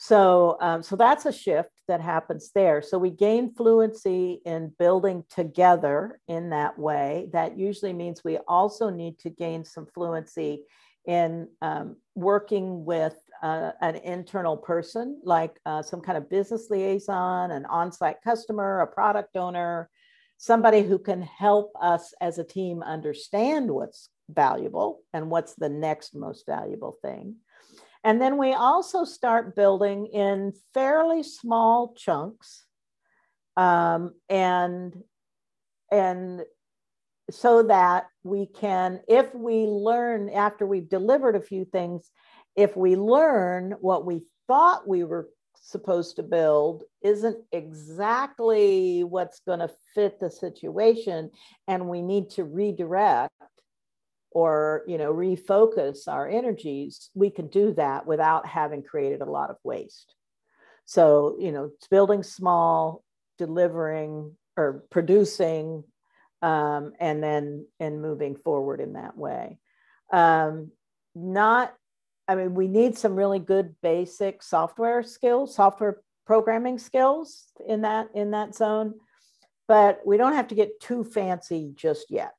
So, 0.00 0.56
um, 0.60 0.82
so 0.82 0.94
that's 0.94 1.26
a 1.26 1.32
shift 1.32 1.70
that 1.88 2.00
happens 2.00 2.52
there. 2.54 2.82
So 2.82 2.98
we 2.98 3.10
gain 3.10 3.52
fluency 3.52 4.40
in 4.44 4.72
building 4.78 5.24
together 5.28 6.20
in 6.28 6.50
that 6.50 6.78
way. 6.78 7.28
That 7.32 7.58
usually 7.58 7.92
means 7.92 8.22
we 8.22 8.38
also 8.46 8.90
need 8.90 9.18
to 9.20 9.30
gain 9.30 9.64
some 9.64 9.86
fluency 9.92 10.62
in 11.04 11.48
um, 11.62 11.96
working 12.14 12.84
with 12.84 13.16
uh, 13.42 13.72
an 13.80 13.96
internal 13.96 14.56
person, 14.56 15.20
like 15.22 15.58
uh, 15.66 15.82
some 15.82 16.00
kind 16.00 16.18
of 16.18 16.28
business 16.30 16.68
liaison, 16.70 17.50
an 17.50 17.64
on 17.66 17.92
site 17.92 18.22
customer, 18.22 18.80
a 18.80 18.86
product 18.86 19.36
owner, 19.36 19.90
somebody 20.36 20.82
who 20.82 20.98
can 20.98 21.22
help 21.22 21.72
us 21.80 22.14
as 22.20 22.38
a 22.38 22.44
team 22.44 22.82
understand 22.82 23.70
what's 23.70 24.08
valuable 24.30 25.00
and 25.12 25.30
what's 25.30 25.54
the 25.54 25.68
next 25.68 26.14
most 26.14 26.46
valuable 26.46 26.96
thing. 27.02 27.36
And 28.04 28.20
then 28.20 28.38
we 28.38 28.52
also 28.52 29.04
start 29.04 29.56
building 29.56 30.06
in 30.06 30.52
fairly 30.72 31.22
small 31.22 31.94
chunks. 31.96 32.64
Um, 33.56 34.14
and 34.28 34.94
and 35.90 36.42
so 37.30 37.62
that 37.64 38.06
we 38.22 38.46
can, 38.46 39.00
if 39.08 39.34
we 39.34 39.64
learn 39.64 40.30
after 40.30 40.66
we've 40.66 40.88
delivered 40.88 41.36
a 41.36 41.40
few 41.40 41.64
things, 41.64 42.10
if 42.58 42.76
we 42.76 42.96
learn 42.96 43.76
what 43.80 44.04
we 44.04 44.24
thought 44.48 44.88
we 44.88 45.04
were 45.04 45.28
supposed 45.54 46.16
to 46.16 46.24
build 46.24 46.82
isn't 47.02 47.38
exactly 47.52 49.04
what's 49.04 49.38
going 49.40 49.60
to 49.60 49.70
fit 49.94 50.18
the 50.18 50.28
situation 50.28 51.30
and 51.68 51.88
we 51.88 52.02
need 52.02 52.28
to 52.30 52.42
redirect 52.42 53.32
or 54.32 54.82
you 54.88 54.98
know 54.98 55.14
refocus 55.14 56.08
our 56.08 56.28
energies 56.28 57.10
we 57.14 57.30
can 57.30 57.46
do 57.46 57.72
that 57.74 58.06
without 58.06 58.44
having 58.44 58.82
created 58.82 59.20
a 59.20 59.30
lot 59.30 59.50
of 59.50 59.56
waste. 59.62 60.14
So 60.84 61.36
you 61.38 61.52
know 61.52 61.70
it's 61.76 61.86
building 61.86 62.24
small 62.24 63.04
delivering 63.38 64.36
or 64.56 64.84
producing 64.90 65.84
um, 66.42 66.92
and 66.98 67.22
then 67.22 67.66
and 67.78 68.02
moving 68.02 68.34
forward 68.34 68.80
in 68.80 68.94
that 68.94 69.16
way. 69.16 69.60
Um, 70.12 70.72
not 71.14 71.72
I 72.28 72.34
mean, 72.34 72.54
we 72.54 72.68
need 72.68 72.96
some 72.96 73.16
really 73.16 73.38
good 73.38 73.74
basic 73.82 74.42
software 74.42 75.02
skills, 75.02 75.54
software 75.54 76.02
programming 76.26 76.78
skills 76.78 77.46
in 77.66 77.80
that 77.82 78.10
in 78.14 78.32
that 78.32 78.54
zone, 78.54 78.94
but 79.66 80.00
we 80.04 80.18
don't 80.18 80.34
have 80.34 80.48
to 80.48 80.54
get 80.54 80.78
too 80.78 81.02
fancy 81.02 81.72
just 81.74 82.10
yet. 82.10 82.34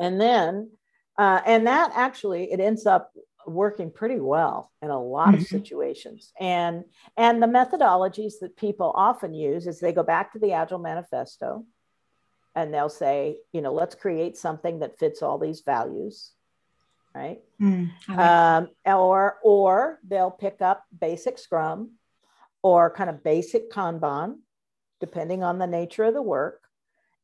And 0.00 0.20
then, 0.20 0.72
uh, 1.16 1.40
and 1.46 1.68
that 1.68 1.92
actually 1.94 2.50
it 2.50 2.58
ends 2.58 2.86
up 2.86 3.12
working 3.46 3.90
pretty 3.90 4.18
well 4.18 4.72
in 4.82 4.90
a 4.90 5.00
lot 5.00 5.28
mm-hmm. 5.28 5.42
of 5.42 5.46
situations. 5.46 6.32
And 6.40 6.84
and 7.16 7.40
the 7.40 7.46
methodologies 7.46 8.40
that 8.40 8.56
people 8.56 8.92
often 8.96 9.32
use 9.32 9.68
is 9.68 9.78
they 9.78 9.92
go 9.92 10.02
back 10.02 10.32
to 10.32 10.40
the 10.40 10.54
Agile 10.54 10.80
Manifesto, 10.80 11.64
and 12.56 12.74
they'll 12.74 12.88
say, 12.88 13.36
you 13.52 13.60
know, 13.60 13.72
let's 13.72 13.94
create 13.94 14.36
something 14.36 14.80
that 14.80 14.98
fits 14.98 15.22
all 15.22 15.38
these 15.38 15.60
values 15.60 16.32
right? 17.14 17.40
Mm, 17.60 17.90
um, 18.10 18.68
or 18.86 19.38
or 19.42 19.98
they'll 20.06 20.30
pick 20.30 20.62
up 20.62 20.84
basic 20.98 21.38
Scrum 21.38 21.92
or 22.62 22.90
kind 22.90 23.10
of 23.10 23.24
basic 23.24 23.70
Kanban, 23.70 24.38
depending 25.00 25.42
on 25.42 25.58
the 25.58 25.66
nature 25.66 26.04
of 26.04 26.14
the 26.14 26.22
work, 26.22 26.62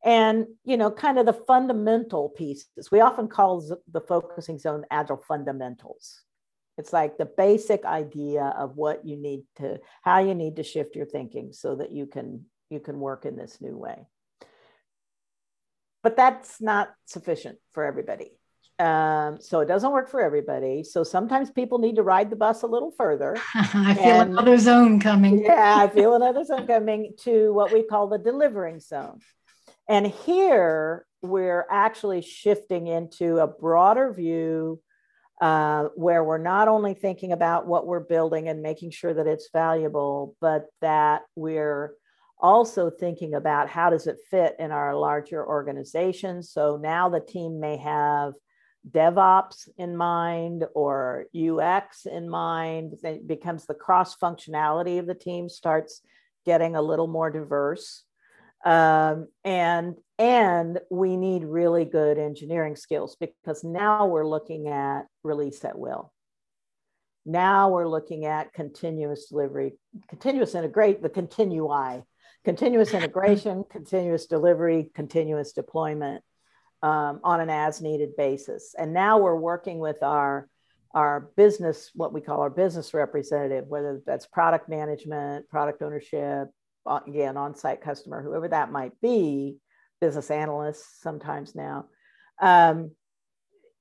and 0.03 0.47
you 0.63 0.77
know, 0.77 0.91
kind 0.91 1.19
of 1.19 1.25
the 1.25 1.33
fundamental 1.33 2.29
pieces. 2.29 2.91
We 2.91 3.01
often 3.01 3.27
call 3.27 3.63
the 3.91 4.01
focusing 4.01 4.59
zone 4.59 4.85
agile 4.91 5.23
fundamentals. 5.27 6.21
It's 6.77 6.93
like 6.93 7.17
the 7.17 7.25
basic 7.25 7.85
idea 7.85 8.53
of 8.57 8.77
what 8.77 9.05
you 9.05 9.17
need 9.17 9.43
to, 9.57 9.79
how 10.03 10.19
you 10.19 10.35
need 10.35 10.57
to 10.57 10.63
shift 10.63 10.95
your 10.95 11.07
thinking 11.07 11.51
so 11.51 11.75
that 11.75 11.91
you 11.91 12.05
can 12.05 12.45
you 12.69 12.79
can 12.79 12.99
work 12.99 13.25
in 13.25 13.35
this 13.35 13.59
new 13.61 13.77
way. 13.77 14.07
But 16.03 16.15
that's 16.15 16.61
not 16.61 16.89
sufficient 17.05 17.57
for 17.73 17.83
everybody. 17.83 18.31
Um, 18.79 19.39
so 19.41 19.59
it 19.61 19.67
doesn't 19.67 19.91
work 19.91 20.07
for 20.09 20.21
everybody. 20.21 20.83
So 20.83 21.03
sometimes 21.03 21.49
people 21.49 21.79
need 21.79 21.95
to 21.95 22.03
ride 22.03 22.29
the 22.29 22.35
bus 22.35 22.61
a 22.61 22.67
little 22.67 22.91
further. 22.91 23.35
I 23.55 23.95
feel 23.95 24.21
and, 24.21 24.31
another 24.31 24.57
zone 24.59 24.99
coming. 24.99 25.39
yeah, 25.43 25.77
I 25.79 25.87
feel 25.87 26.13
another 26.13 26.43
zone 26.43 26.67
coming 26.67 27.13
to 27.21 27.51
what 27.53 27.73
we 27.73 27.83
call 27.83 28.07
the 28.07 28.19
delivering 28.19 28.79
zone. 28.79 29.19
And 29.89 30.05
here 30.05 31.05
we're 31.21 31.65
actually 31.71 32.21
shifting 32.21 32.87
into 32.87 33.39
a 33.39 33.47
broader 33.47 34.13
view 34.13 34.79
uh, 35.41 35.85
where 35.95 36.23
we're 36.23 36.37
not 36.37 36.67
only 36.67 36.93
thinking 36.93 37.31
about 37.31 37.67
what 37.67 37.87
we're 37.87 37.99
building 37.99 38.47
and 38.47 38.61
making 38.61 38.91
sure 38.91 39.13
that 39.13 39.27
it's 39.27 39.49
valuable, 39.51 40.35
but 40.39 40.65
that 40.81 41.23
we're 41.35 41.93
also 42.39 42.89
thinking 42.89 43.33
about 43.33 43.69
how 43.69 43.89
does 43.89 44.05
it 44.07 44.17
fit 44.29 44.55
in 44.59 44.71
our 44.71 44.95
larger 44.95 45.45
organization. 45.45 46.43
So 46.43 46.77
now 46.77 47.09
the 47.09 47.19
team 47.19 47.59
may 47.59 47.77
have 47.77 48.33
DevOps 48.89 49.67
in 49.77 49.95
mind 49.97 50.65
or 50.73 51.25
UX 51.35 52.05
in 52.05 52.29
mind. 52.29 52.95
It 53.03 53.27
becomes 53.27 53.65
the 53.65 53.73
cross 53.73 54.15
functionality 54.17 54.99
of 54.99 55.07
the 55.07 55.15
team 55.15 55.49
starts 55.49 56.01
getting 56.45 56.75
a 56.75 56.81
little 56.81 57.07
more 57.07 57.29
diverse. 57.29 58.03
Um, 58.65 59.27
and 59.43 59.95
and 60.17 60.79
we 60.89 61.15
need 61.15 61.43
really 61.43 61.85
good 61.85 62.17
engineering 62.17 62.75
skills 62.75 63.15
because 63.19 63.63
now 63.63 64.07
we're 64.07 64.27
looking 64.27 64.67
at 64.67 65.03
release 65.23 65.63
at 65.63 65.77
will. 65.77 66.11
Now 67.25 67.69
we're 67.69 67.87
looking 67.87 68.25
at 68.25 68.53
continuous 68.53 69.27
delivery, 69.27 69.73
continuous 70.07 70.55
integrate, 70.55 71.01
the 71.01 71.09
continui, 71.09 72.03
continuous 72.45 72.93
integration, 72.93 73.63
continuous 73.69 74.25
delivery, 74.25 74.89
continuous 74.95 75.51
deployment 75.51 76.23
um, 76.81 77.19
on 77.23 77.41
an 77.41 77.49
as 77.49 77.81
needed 77.81 78.15
basis. 78.15 78.75
And 78.77 78.93
now 78.93 79.17
we're 79.19 79.35
working 79.35 79.79
with 79.79 80.03
our 80.03 80.49
our 80.93 81.29
business, 81.35 81.91
what 81.93 82.13
we 82.13 82.21
call 82.21 82.39
our 82.41 82.49
business 82.49 82.93
representative, 82.93 83.67
whether 83.67 84.01
that's 84.05 84.25
product 84.25 84.67
management, 84.67 85.47
product 85.47 85.81
ownership, 85.83 86.47
uh, 86.87 86.99
again, 87.05 87.37
on-site 87.37 87.81
customer, 87.81 88.23
whoever 88.23 88.47
that 88.47 88.71
might 88.71 88.99
be, 89.01 89.57
business 90.01 90.31
analysts 90.31 91.01
sometimes 91.01 91.53
now. 91.53 91.85
Um, 92.41 92.91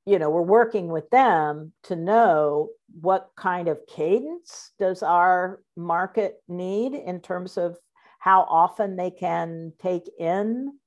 you 0.05 0.19
know, 0.19 0.31
we're 0.31 0.43
working 0.43 0.89
with 0.89 1.09
them 1.11 1.73
to 1.85 1.97
know 1.97 2.69
what 3.01 3.31
kind 3.37 3.69
of 3.69 3.87
cadence 3.87 4.73
does 4.79 5.03
our 5.03 5.63
market 5.77 6.43
need 6.49 6.95
in 6.95 7.21
terms 7.21 7.57
of 7.57 7.77
how 8.19 8.43
often 8.43 8.97
they 8.97 9.11
can 9.11 9.73
take 9.81 10.09
in 10.19 10.79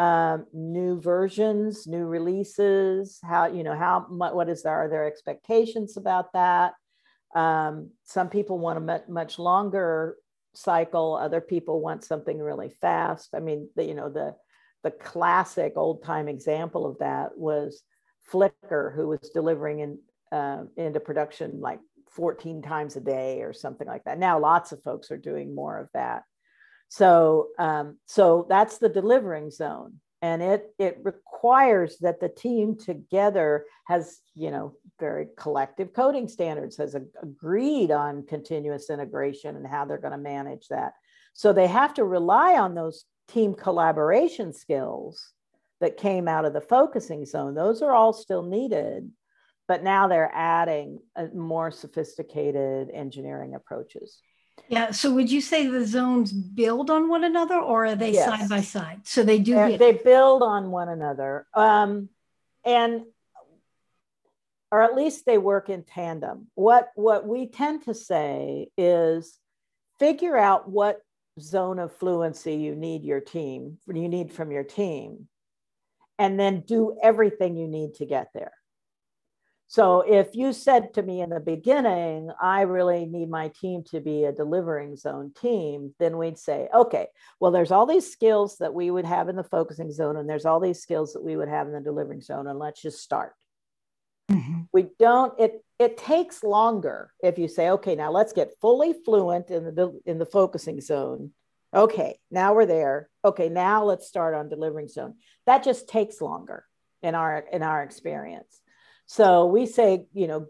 um, 0.00 0.46
new 0.54 0.98
versions, 0.98 1.86
new 1.86 2.06
releases, 2.06 3.18
how, 3.22 3.48
you 3.48 3.62
know, 3.62 3.76
how 3.76 4.06
what 4.08 4.48
is 4.48 4.62
there, 4.62 4.72
are 4.72 4.88
their 4.88 5.04
expectations 5.04 5.98
about 5.98 6.32
that? 6.32 6.72
Um, 7.34 7.90
some 8.04 8.30
people 8.30 8.58
want 8.58 8.78
a 8.78 9.02
much 9.10 9.38
longer 9.38 10.16
cycle. 10.54 11.16
Other 11.16 11.42
people 11.42 11.82
want 11.82 12.02
something 12.02 12.38
really 12.38 12.70
fast. 12.80 13.34
I 13.34 13.40
mean, 13.40 13.68
the, 13.76 13.84
you 13.84 13.94
know, 13.94 14.08
the, 14.08 14.34
the 14.82 14.90
classic 14.90 15.74
old 15.76 16.02
time 16.02 16.28
example 16.28 16.86
of 16.86 16.96
that 17.00 17.36
was 17.36 17.82
Flickr, 18.32 18.94
who 18.94 19.06
was 19.06 19.30
delivering 19.34 19.80
in, 19.80 19.98
uh, 20.32 20.64
into 20.78 21.00
production 21.00 21.60
like 21.60 21.80
14 22.08 22.62
times 22.62 22.96
a 22.96 23.00
day 23.00 23.42
or 23.42 23.52
something 23.52 23.86
like 23.86 24.04
that. 24.04 24.18
Now, 24.18 24.38
lots 24.38 24.72
of 24.72 24.82
folks 24.82 25.10
are 25.10 25.18
doing 25.18 25.54
more 25.54 25.78
of 25.78 25.88
that. 25.92 26.22
So, 26.90 27.50
um, 27.56 27.98
so 28.06 28.46
that's 28.48 28.78
the 28.78 28.88
delivering 28.88 29.50
zone, 29.50 30.00
and 30.22 30.42
it 30.42 30.74
it 30.76 30.98
requires 31.02 31.98
that 31.98 32.18
the 32.18 32.28
team 32.28 32.76
together 32.76 33.64
has 33.86 34.20
you 34.34 34.50
know 34.50 34.74
very 34.98 35.28
collective 35.36 35.92
coding 35.92 36.26
standards 36.26 36.76
has 36.78 36.96
a, 36.96 37.02
agreed 37.22 37.92
on 37.92 38.26
continuous 38.26 38.90
integration 38.90 39.54
and 39.54 39.66
how 39.66 39.84
they're 39.84 39.98
going 39.98 40.10
to 40.10 40.18
manage 40.18 40.66
that. 40.66 40.94
So 41.32 41.52
they 41.52 41.68
have 41.68 41.94
to 41.94 42.04
rely 42.04 42.58
on 42.58 42.74
those 42.74 43.04
team 43.28 43.54
collaboration 43.54 44.52
skills 44.52 45.32
that 45.80 45.96
came 45.96 46.26
out 46.26 46.44
of 46.44 46.52
the 46.52 46.60
focusing 46.60 47.24
zone. 47.24 47.54
Those 47.54 47.82
are 47.82 47.92
all 47.92 48.12
still 48.12 48.42
needed, 48.42 49.08
but 49.68 49.84
now 49.84 50.08
they're 50.08 50.32
adding 50.34 50.98
more 51.32 51.70
sophisticated 51.70 52.90
engineering 52.92 53.54
approaches. 53.54 54.20
Yeah. 54.68 54.90
So 54.92 55.12
would 55.14 55.30
you 55.30 55.40
say 55.40 55.66
the 55.66 55.84
zones 55.84 56.32
build 56.32 56.90
on 56.90 57.08
one 57.08 57.24
another 57.24 57.58
or 57.58 57.86
are 57.86 57.96
they 57.96 58.12
yes. 58.12 58.26
side 58.26 58.48
by 58.48 58.60
side? 58.60 59.00
So 59.04 59.22
they 59.22 59.38
do. 59.38 59.54
Get- 59.54 59.78
they 59.78 59.92
build 59.92 60.42
on 60.42 60.70
one 60.70 60.88
another. 60.88 61.46
Um, 61.54 62.08
and 62.64 63.02
or 64.70 64.82
at 64.82 64.94
least 64.94 65.26
they 65.26 65.38
work 65.38 65.68
in 65.68 65.82
tandem. 65.82 66.46
What 66.54 66.90
what 66.94 67.26
we 67.26 67.46
tend 67.46 67.84
to 67.84 67.94
say 67.94 68.68
is 68.76 69.38
figure 69.98 70.36
out 70.36 70.68
what 70.68 71.00
zone 71.40 71.78
of 71.78 71.94
fluency 71.96 72.54
you 72.54 72.74
need 72.74 73.04
your 73.04 73.20
team, 73.20 73.78
you 73.86 74.08
need 74.08 74.32
from 74.32 74.52
your 74.52 74.64
team, 74.64 75.28
and 76.18 76.38
then 76.38 76.60
do 76.60 76.96
everything 77.02 77.56
you 77.56 77.66
need 77.66 77.94
to 77.94 78.06
get 78.06 78.28
there. 78.34 78.52
So 79.70 80.00
if 80.00 80.34
you 80.34 80.52
said 80.52 80.94
to 80.94 81.02
me 81.02 81.20
in 81.20 81.30
the 81.30 81.38
beginning, 81.38 82.32
I 82.42 82.62
really 82.62 83.06
need 83.06 83.30
my 83.30 83.52
team 83.60 83.84
to 83.92 84.00
be 84.00 84.24
a 84.24 84.32
delivering 84.32 84.96
zone 84.96 85.32
team, 85.40 85.94
then 86.00 86.18
we'd 86.18 86.38
say, 86.38 86.68
okay, 86.74 87.06
well, 87.38 87.52
there's 87.52 87.70
all 87.70 87.86
these 87.86 88.10
skills 88.10 88.56
that 88.58 88.74
we 88.74 88.90
would 88.90 89.04
have 89.04 89.28
in 89.28 89.36
the 89.36 89.44
focusing 89.44 89.92
zone, 89.92 90.16
and 90.16 90.28
there's 90.28 90.44
all 90.44 90.58
these 90.58 90.82
skills 90.82 91.12
that 91.12 91.22
we 91.22 91.36
would 91.36 91.48
have 91.48 91.68
in 91.68 91.72
the 91.72 91.80
delivering 91.80 92.20
zone, 92.20 92.48
and 92.48 92.58
let's 92.58 92.82
just 92.82 93.00
start. 93.00 93.32
Mm-hmm. 94.28 94.62
We 94.72 94.88
don't, 94.98 95.38
it 95.38 95.64
it 95.78 95.96
takes 95.96 96.42
longer 96.42 97.12
if 97.22 97.38
you 97.38 97.46
say, 97.46 97.70
okay, 97.70 97.94
now 97.94 98.10
let's 98.10 98.32
get 98.32 98.58
fully 98.60 98.92
fluent 99.04 99.50
in 99.50 99.76
the 99.76 100.00
in 100.04 100.18
the 100.18 100.26
focusing 100.26 100.80
zone. 100.80 101.30
Okay, 101.72 102.18
now 102.28 102.54
we're 102.54 102.66
there. 102.66 103.08
Okay, 103.24 103.48
now 103.48 103.84
let's 103.84 104.08
start 104.08 104.34
on 104.34 104.48
delivering 104.48 104.88
zone. 104.88 105.14
That 105.46 105.62
just 105.62 105.88
takes 105.88 106.20
longer 106.20 106.64
in 107.04 107.14
our 107.14 107.38
in 107.52 107.62
our 107.62 107.84
experience. 107.84 108.60
So 109.10 109.46
we 109.46 109.66
say, 109.66 110.06
you 110.12 110.28
know, 110.28 110.46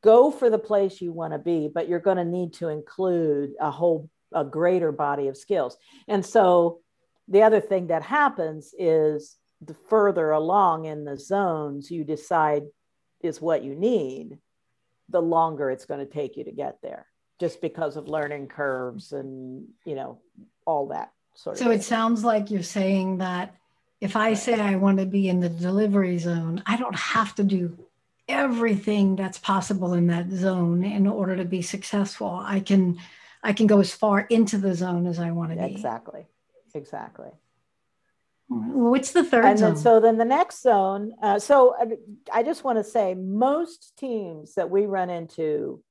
go 0.00 0.30
for 0.30 0.48
the 0.48 0.56
place 0.56 1.00
you 1.00 1.10
want 1.10 1.32
to 1.32 1.38
be, 1.40 1.66
but 1.66 1.88
you're 1.88 1.98
going 1.98 2.16
to 2.18 2.24
need 2.24 2.52
to 2.54 2.68
include 2.68 3.54
a 3.60 3.72
whole, 3.72 4.08
a 4.32 4.44
greater 4.44 4.92
body 4.92 5.26
of 5.26 5.36
skills. 5.36 5.76
And 6.06 6.24
so 6.24 6.78
the 7.26 7.42
other 7.42 7.60
thing 7.60 7.88
that 7.88 8.04
happens 8.04 8.72
is 8.78 9.36
the 9.60 9.74
further 9.88 10.30
along 10.30 10.84
in 10.84 11.04
the 11.04 11.18
zones 11.18 11.90
you 11.90 12.04
decide 12.04 12.62
is 13.20 13.40
what 13.40 13.64
you 13.64 13.74
need, 13.74 14.38
the 15.08 15.20
longer 15.20 15.68
it's 15.68 15.86
going 15.86 15.98
to 15.98 16.12
take 16.12 16.36
you 16.36 16.44
to 16.44 16.52
get 16.52 16.78
there, 16.84 17.06
just 17.40 17.60
because 17.60 17.96
of 17.96 18.06
learning 18.06 18.46
curves 18.46 19.10
and, 19.10 19.66
you 19.84 19.96
know, 19.96 20.20
all 20.64 20.86
that 20.86 21.10
sort 21.34 21.58
so 21.58 21.64
of. 21.64 21.66
So 21.66 21.72
it 21.72 21.82
sounds 21.82 22.22
like 22.22 22.52
you're 22.52 22.62
saying 22.62 23.18
that 23.18 23.56
if 24.00 24.14
I 24.14 24.34
say 24.34 24.60
I 24.60 24.76
want 24.76 24.98
to 24.98 25.06
be 25.06 25.28
in 25.28 25.40
the 25.40 25.48
delivery 25.48 26.18
zone, 26.18 26.62
I 26.64 26.76
don't 26.76 26.96
have 26.96 27.34
to 27.34 27.42
do 27.42 27.76
everything 28.28 29.16
that's 29.16 29.38
possible 29.38 29.92
in 29.92 30.06
that 30.08 30.30
zone 30.30 30.82
in 30.84 31.06
order 31.06 31.36
to 31.36 31.44
be 31.44 31.62
successful. 31.62 32.40
I 32.42 32.60
can 32.60 32.98
I 33.42 33.52
can 33.52 33.66
go 33.66 33.80
as 33.80 33.92
far 33.92 34.20
into 34.20 34.56
the 34.56 34.74
zone 34.74 35.06
as 35.06 35.18
I 35.18 35.30
want 35.30 35.50
to 35.50 35.56
be. 35.56 35.64
Exactly. 35.64 36.26
Exactly. 36.74 37.28
What's 38.48 39.12
the 39.12 39.24
third 39.24 39.44
and 39.44 39.58
zone? 39.58 39.74
Then, 39.74 39.82
so 39.82 40.00
then 40.00 40.18
the 40.18 40.24
next 40.24 40.62
zone. 40.62 41.12
Uh, 41.22 41.38
so 41.38 41.74
uh, 41.80 41.86
I 42.32 42.42
just 42.42 42.64
want 42.64 42.78
to 42.78 42.84
say 42.84 43.14
most 43.14 43.96
teams 43.98 44.54
that 44.54 44.70
we 44.70 44.86
run 44.86 45.10
into, 45.10 45.82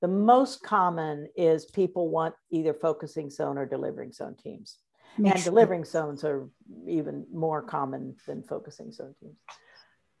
the 0.00 0.08
most 0.08 0.62
common 0.62 1.28
is 1.36 1.66
people 1.66 2.08
want 2.08 2.34
either 2.50 2.74
focusing 2.74 3.30
zone 3.30 3.58
or 3.58 3.66
delivering 3.66 4.12
zone 4.12 4.36
teams. 4.42 4.78
Makes 5.18 5.34
and 5.36 5.44
delivering 5.44 5.84
sense. 5.84 6.20
zones 6.20 6.24
are 6.24 6.48
even 6.86 7.26
more 7.32 7.62
common 7.62 8.16
than 8.26 8.42
focusing 8.42 8.92
zone 8.92 9.14
teams 9.20 9.36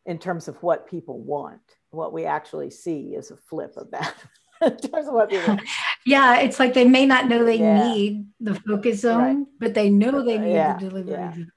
in 0.06 0.18
terms 0.18 0.48
of 0.48 0.56
what 0.62 0.88
people 0.88 1.18
want. 1.20 1.60
What 1.90 2.12
we 2.12 2.24
actually 2.24 2.70
see 2.70 3.14
is 3.14 3.30
a 3.30 3.36
flip 3.36 3.74
of 3.76 3.90
that. 3.90 4.14
in 4.62 4.76
terms 4.76 5.08
of 5.08 5.14
what 5.14 5.30
people 5.30 5.58
yeah, 6.06 6.40
it's 6.40 6.58
like 6.58 6.74
they 6.74 6.86
may 6.86 7.06
not 7.06 7.28
know 7.28 7.44
they 7.44 7.58
yeah. 7.58 7.92
need 7.92 8.26
the 8.40 8.54
focus 8.54 9.00
zone, 9.00 9.38
right. 9.38 9.46
but 9.58 9.74
they 9.74 9.90
know 9.90 10.22
they 10.22 10.38
need 10.38 10.54
yeah. 10.54 10.74
the 10.74 10.88
delivery 10.88 11.12
yeah. 11.12 11.34
zone. 11.34 11.52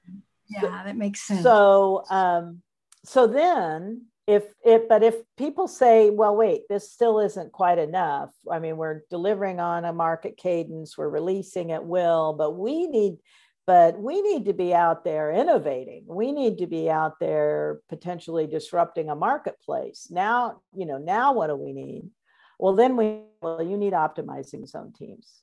Yeah, 0.48 0.60
so, 0.60 0.68
that 0.68 0.96
makes 0.96 1.20
sense. 1.20 1.42
So 1.42 2.04
um, 2.10 2.62
so 3.04 3.26
then 3.26 4.06
if 4.26 4.44
it 4.64 4.88
but 4.88 5.02
if 5.02 5.16
people 5.36 5.68
say, 5.68 6.10
well, 6.10 6.36
wait, 6.36 6.62
this 6.68 6.90
still 6.92 7.20
isn't 7.20 7.52
quite 7.52 7.78
enough. 7.78 8.30
I 8.50 8.58
mean, 8.58 8.76
we're 8.76 9.02
delivering 9.10 9.60
on 9.60 9.84
a 9.84 9.92
market 9.92 10.36
cadence, 10.36 10.96
we're 10.96 11.08
releasing 11.08 11.72
at 11.72 11.84
will, 11.84 12.32
but 12.32 12.52
we 12.52 12.86
need 12.86 13.18
but 13.66 13.98
we 13.98 14.20
need 14.20 14.44
to 14.44 14.52
be 14.52 14.74
out 14.74 15.04
there 15.04 15.32
innovating. 15.32 16.04
We 16.06 16.32
need 16.32 16.58
to 16.58 16.66
be 16.66 16.90
out 16.90 17.18
there 17.18 17.80
potentially 17.88 18.46
disrupting 18.46 19.08
a 19.08 19.16
marketplace. 19.16 20.08
Now 20.10 20.60
you 20.74 20.86
know 20.86 20.98
now 20.98 21.32
what 21.32 21.48
do 21.48 21.56
we 21.56 21.72
need? 21.72 22.10
Well 22.58 22.74
then 22.74 22.96
we 22.96 23.22
well 23.40 23.62
you 23.62 23.76
need 23.76 23.92
optimizing 23.92 24.66
zone 24.68 24.92
teams. 24.92 25.42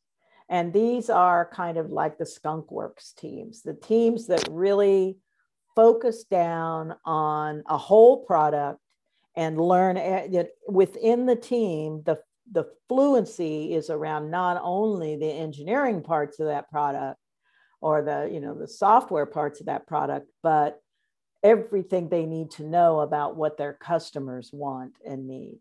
And 0.49 0.73
these 0.73 1.09
are 1.09 1.49
kind 1.53 1.77
of 1.77 1.91
like 1.91 2.17
the 2.17 2.25
skunk 2.25 2.71
works 2.71 3.13
teams 3.13 3.61
the 3.61 3.73
teams 3.73 4.27
that 4.27 4.47
really 4.51 5.17
focus 5.75 6.23
down 6.25 6.95
on 7.05 7.63
a 7.67 7.77
whole 7.77 8.25
product 8.25 8.79
and 9.35 9.59
learn 9.59 9.97
eh, 9.97 10.27
that 10.27 10.49
within 10.67 11.25
the 11.25 11.35
team 11.35 12.03
the 12.05 12.19
the 12.51 12.65
fluency 12.89 13.73
is 13.73 13.89
around 13.89 14.29
not 14.29 14.59
only 14.61 15.15
the 15.15 15.31
engineering 15.31 16.03
parts 16.03 16.39
of 16.39 16.47
that 16.47 16.69
product 16.69 17.17
or 17.81 18.01
the 18.01 18.29
you 18.31 18.39
know 18.39 18.53
the 18.53 18.67
software 18.67 19.25
parts 19.25 19.59
of 19.59 19.65
that 19.65 19.87
product 19.87 20.27
but 20.41 20.81
everything 21.43 22.07
they 22.07 22.25
need 22.25 22.51
to 22.51 22.63
know 22.63 22.99
about 22.99 23.35
what 23.35 23.57
their 23.57 23.73
customers 23.73 24.51
want 24.53 24.93
and 25.05 25.27
need 25.27 25.59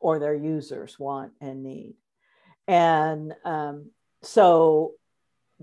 or 0.00 0.18
their 0.18 0.34
users 0.34 0.98
want 0.98 1.32
and 1.40 1.62
need. 1.62 1.94
And 2.66 3.34
um, 3.44 3.90
so 4.22 4.92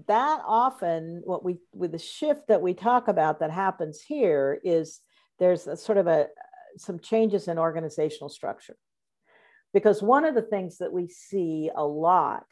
that 0.07 0.41
often 0.45 1.21
what 1.23 1.43
we 1.43 1.59
with 1.73 1.93
the 1.93 1.99
shift 1.99 2.47
that 2.47 2.61
we 2.61 2.73
talk 2.73 3.07
about 3.07 3.39
that 3.39 3.51
happens 3.51 4.01
here 4.01 4.59
is 4.63 4.99
there's 5.39 5.67
a 5.67 5.77
sort 5.77 5.97
of 5.97 6.07
a 6.07 6.27
some 6.77 6.99
changes 6.99 7.47
in 7.47 7.57
organizational 7.57 8.29
structure. 8.29 8.75
Because 9.73 10.01
one 10.01 10.25
of 10.25 10.35
the 10.35 10.41
things 10.41 10.77
that 10.79 10.91
we 10.93 11.07
see 11.07 11.69
a 11.73 11.85
lot 11.85 12.45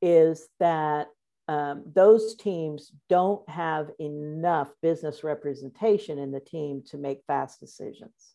is 0.00 0.48
that 0.60 1.08
um, 1.48 1.82
those 1.94 2.36
teams 2.36 2.92
don't 3.08 3.48
have 3.48 3.90
enough 3.98 4.68
business 4.82 5.24
representation 5.24 6.18
in 6.18 6.30
the 6.30 6.40
team 6.40 6.82
to 6.90 6.98
make 6.98 7.24
fast 7.26 7.58
decisions. 7.58 8.34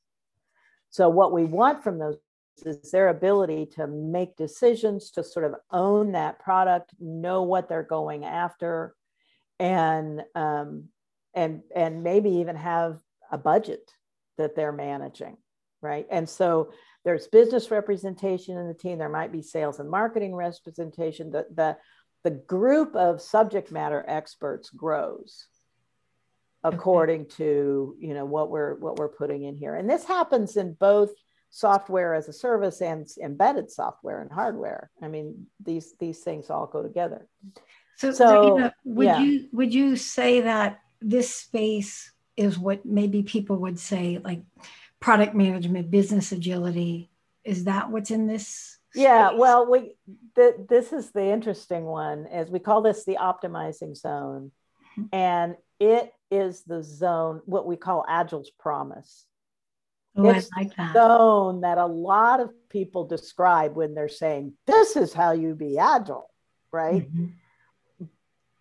So, 0.89 1.09
what 1.09 1.31
we 1.31 1.45
want 1.45 1.83
from 1.83 1.99
those 1.99 2.17
is 2.65 2.91
their 2.91 3.09
ability 3.09 3.67
to 3.75 3.87
make 3.87 4.35
decisions, 4.35 5.11
to 5.11 5.23
sort 5.23 5.45
of 5.45 5.55
own 5.71 6.11
that 6.11 6.39
product, 6.39 6.93
know 6.99 7.43
what 7.43 7.69
they're 7.69 7.83
going 7.83 8.25
after, 8.25 8.95
and 9.59 10.23
um, 10.33 10.85
and 11.35 11.61
and 11.75 12.03
maybe 12.03 12.29
even 12.29 12.55
have 12.55 12.99
a 13.31 13.37
budget 13.37 13.91
that 14.37 14.55
they're 14.55 14.71
managing, 14.71 15.37
right? 15.81 16.07
And 16.09 16.27
so 16.27 16.71
there's 17.05 17.27
business 17.27 17.69
representation 17.69 18.57
in 18.57 18.67
the 18.67 18.73
team. 18.73 18.97
There 18.97 19.09
might 19.09 19.31
be 19.31 19.41
sales 19.41 19.79
and 19.79 19.89
marketing 19.89 20.35
representation. 20.35 21.31
The 21.31 21.45
the 21.53 21.77
the 22.23 22.31
group 22.31 22.95
of 22.95 23.21
subject 23.21 23.71
matter 23.71 24.03
experts 24.07 24.69
grows 24.69 25.47
according 26.63 27.25
to 27.25 27.95
you 27.99 28.13
know 28.13 28.25
what 28.25 28.49
we're 28.49 28.75
what 28.75 28.97
we're 28.97 29.09
putting 29.09 29.43
in 29.43 29.55
here. 29.55 29.75
And 29.75 29.89
this 29.89 30.05
happens 30.05 30.55
in 30.55 30.73
both 30.73 31.11
software 31.49 32.15
as 32.15 32.27
a 32.29 32.33
service 32.33 32.81
and 32.81 33.07
embedded 33.21 33.69
software 33.69 34.21
and 34.21 34.31
hardware. 34.31 34.89
I 35.01 35.07
mean 35.07 35.47
these 35.63 35.93
these 35.99 36.19
things 36.19 36.49
all 36.49 36.65
go 36.65 36.81
together. 36.81 37.27
So, 37.97 38.11
so 38.11 38.71
would 38.85 39.05
yeah. 39.05 39.19
you 39.19 39.49
would 39.51 39.73
you 39.73 39.95
say 39.95 40.41
that 40.41 40.79
this 41.01 41.33
space 41.33 42.11
is 42.37 42.57
what 42.57 42.85
maybe 42.85 43.23
people 43.23 43.57
would 43.57 43.77
say 43.77 44.19
like 44.23 44.41
product 44.99 45.35
management 45.35 45.91
business 45.91 46.31
agility 46.31 47.11
is 47.43 47.65
that 47.65 47.91
what's 47.91 48.09
in 48.09 48.25
this 48.25 48.79
yeah 48.95 49.31
well 49.31 49.69
we 49.69 49.95
the, 50.35 50.65
this 50.69 50.93
is 50.93 51.11
the 51.11 51.25
interesting 51.25 51.83
one 51.83 52.25
as 52.27 52.49
we 52.49 52.59
call 52.59 52.81
this 52.81 53.05
the 53.05 53.17
optimizing 53.19 53.95
zone 53.95 54.51
mm-hmm. 54.97 55.05
and 55.11 55.55
it 55.79 56.13
is 56.31 56.63
the 56.63 56.81
zone, 56.81 57.41
what 57.45 57.67
we 57.67 57.75
call 57.75 58.05
Agile's 58.07 58.51
promise. 58.57 59.25
Oh, 60.15 60.29
it's 60.29 60.49
I 60.55 60.61
like 60.61 60.75
that. 60.77 60.93
zone 60.93 61.61
that 61.61 61.77
a 61.77 61.85
lot 61.85 62.39
of 62.39 62.51
people 62.69 63.05
describe 63.05 63.75
when 63.75 63.93
they're 63.93 64.07
saying, 64.07 64.53
this 64.65 64.95
is 64.95 65.13
how 65.13 65.31
you 65.31 65.55
be 65.55 65.77
agile, 65.77 66.29
right? 66.71 67.11
Mm-hmm. 67.11 68.05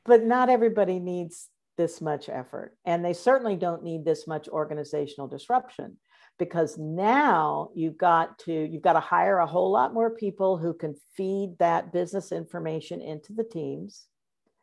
But 0.05 0.25
not 0.25 0.49
everybody 0.49 0.99
needs 0.99 1.49
this 1.77 2.01
much 2.01 2.29
effort. 2.29 2.75
And 2.85 3.05
they 3.05 3.13
certainly 3.13 3.57
don't 3.57 3.85
need 3.85 4.05
this 4.05 4.27
much 4.27 4.49
organizational 4.49 5.29
disruption 5.29 5.97
because 6.39 6.77
now 6.79 7.71
you've 7.75 7.99
got 7.99 8.39
to 8.41 8.53
you've 8.53 8.83
got 8.83 8.95
to 8.95 9.01
hire 9.01 9.39
a 9.39 9.47
whole 9.47 9.71
lot 9.71 9.95
more 9.95 10.11
people 10.11 10.59
who 10.59 10.75
can 10.75 10.95
feed 11.17 11.57
that 11.59 11.93
business 11.93 12.33
information 12.33 13.01
into 13.01 13.33
the 13.33 13.45
teams 13.45 14.07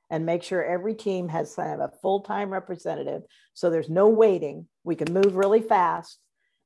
and 0.10 0.26
make 0.26 0.44
sure 0.44 0.64
every 0.64 0.96
team 0.96 1.30
has 1.30 1.54
kind 1.56 1.74
of 1.74 1.80
a 1.80 1.94
full-time 2.02 2.50
representative. 2.50 3.22
So 3.54 3.70
there's 3.70 3.90
no 3.90 4.10
waiting. 4.10 4.68
We 4.84 4.96
can 4.96 5.14
move 5.14 5.36
really 5.36 5.62
fast 5.62 6.20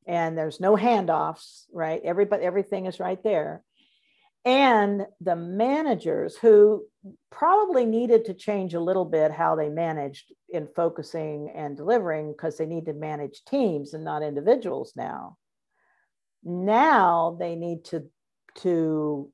and 0.07 0.37
there's 0.37 0.59
no 0.59 0.75
handoffs 0.75 1.65
right? 1.73 2.01
Everybody 2.03 2.43
everything 2.43 2.85
is 2.85 2.99
right 2.99 3.21
there 3.23 3.63
and 4.45 5.05
the 5.21 5.35
managers 5.35 6.35
who 6.35 6.85
probably 7.31 7.85
needed 7.85 8.25
to 8.25 8.33
change 8.33 8.73
a 8.73 8.79
little 8.79 9.05
bit 9.05 9.31
how 9.31 9.55
they 9.55 9.69
managed 9.69 10.33
in 10.49 10.67
focusing 10.75 11.49
and 11.55 11.77
delivering 11.77 12.31
because 12.31 12.57
they 12.57 12.65
need 12.65 12.85
to 12.85 12.93
manage 12.93 13.43
teams 13.45 13.93
and 13.93 14.03
not 14.03 14.21
individuals 14.21 14.93
now 14.95 15.37
now 16.43 17.37
they 17.39 17.55
need 17.55 17.83
to 17.85 18.05
to 18.55 19.31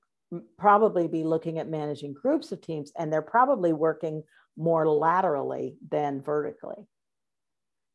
probably 0.57 1.07
be 1.07 1.23
looking 1.23 1.57
at 1.57 1.67
managing 1.67 2.13
groups 2.13 2.51
of 2.51 2.61
teams 2.61 2.91
and 2.97 3.11
they're 3.11 3.21
probably 3.21 3.73
working 3.73 4.23
more 4.57 4.87
laterally 4.87 5.77
than 5.89 6.21
vertically. 6.21 6.87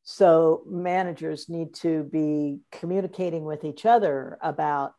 So 0.03 0.63
managers 0.67 1.49
need 1.49 1.75
to 1.77 2.05
be 2.05 2.61
communicating 2.73 3.45
with 3.45 3.65
each 3.65 3.87
other 3.87 4.39
about 4.43 4.95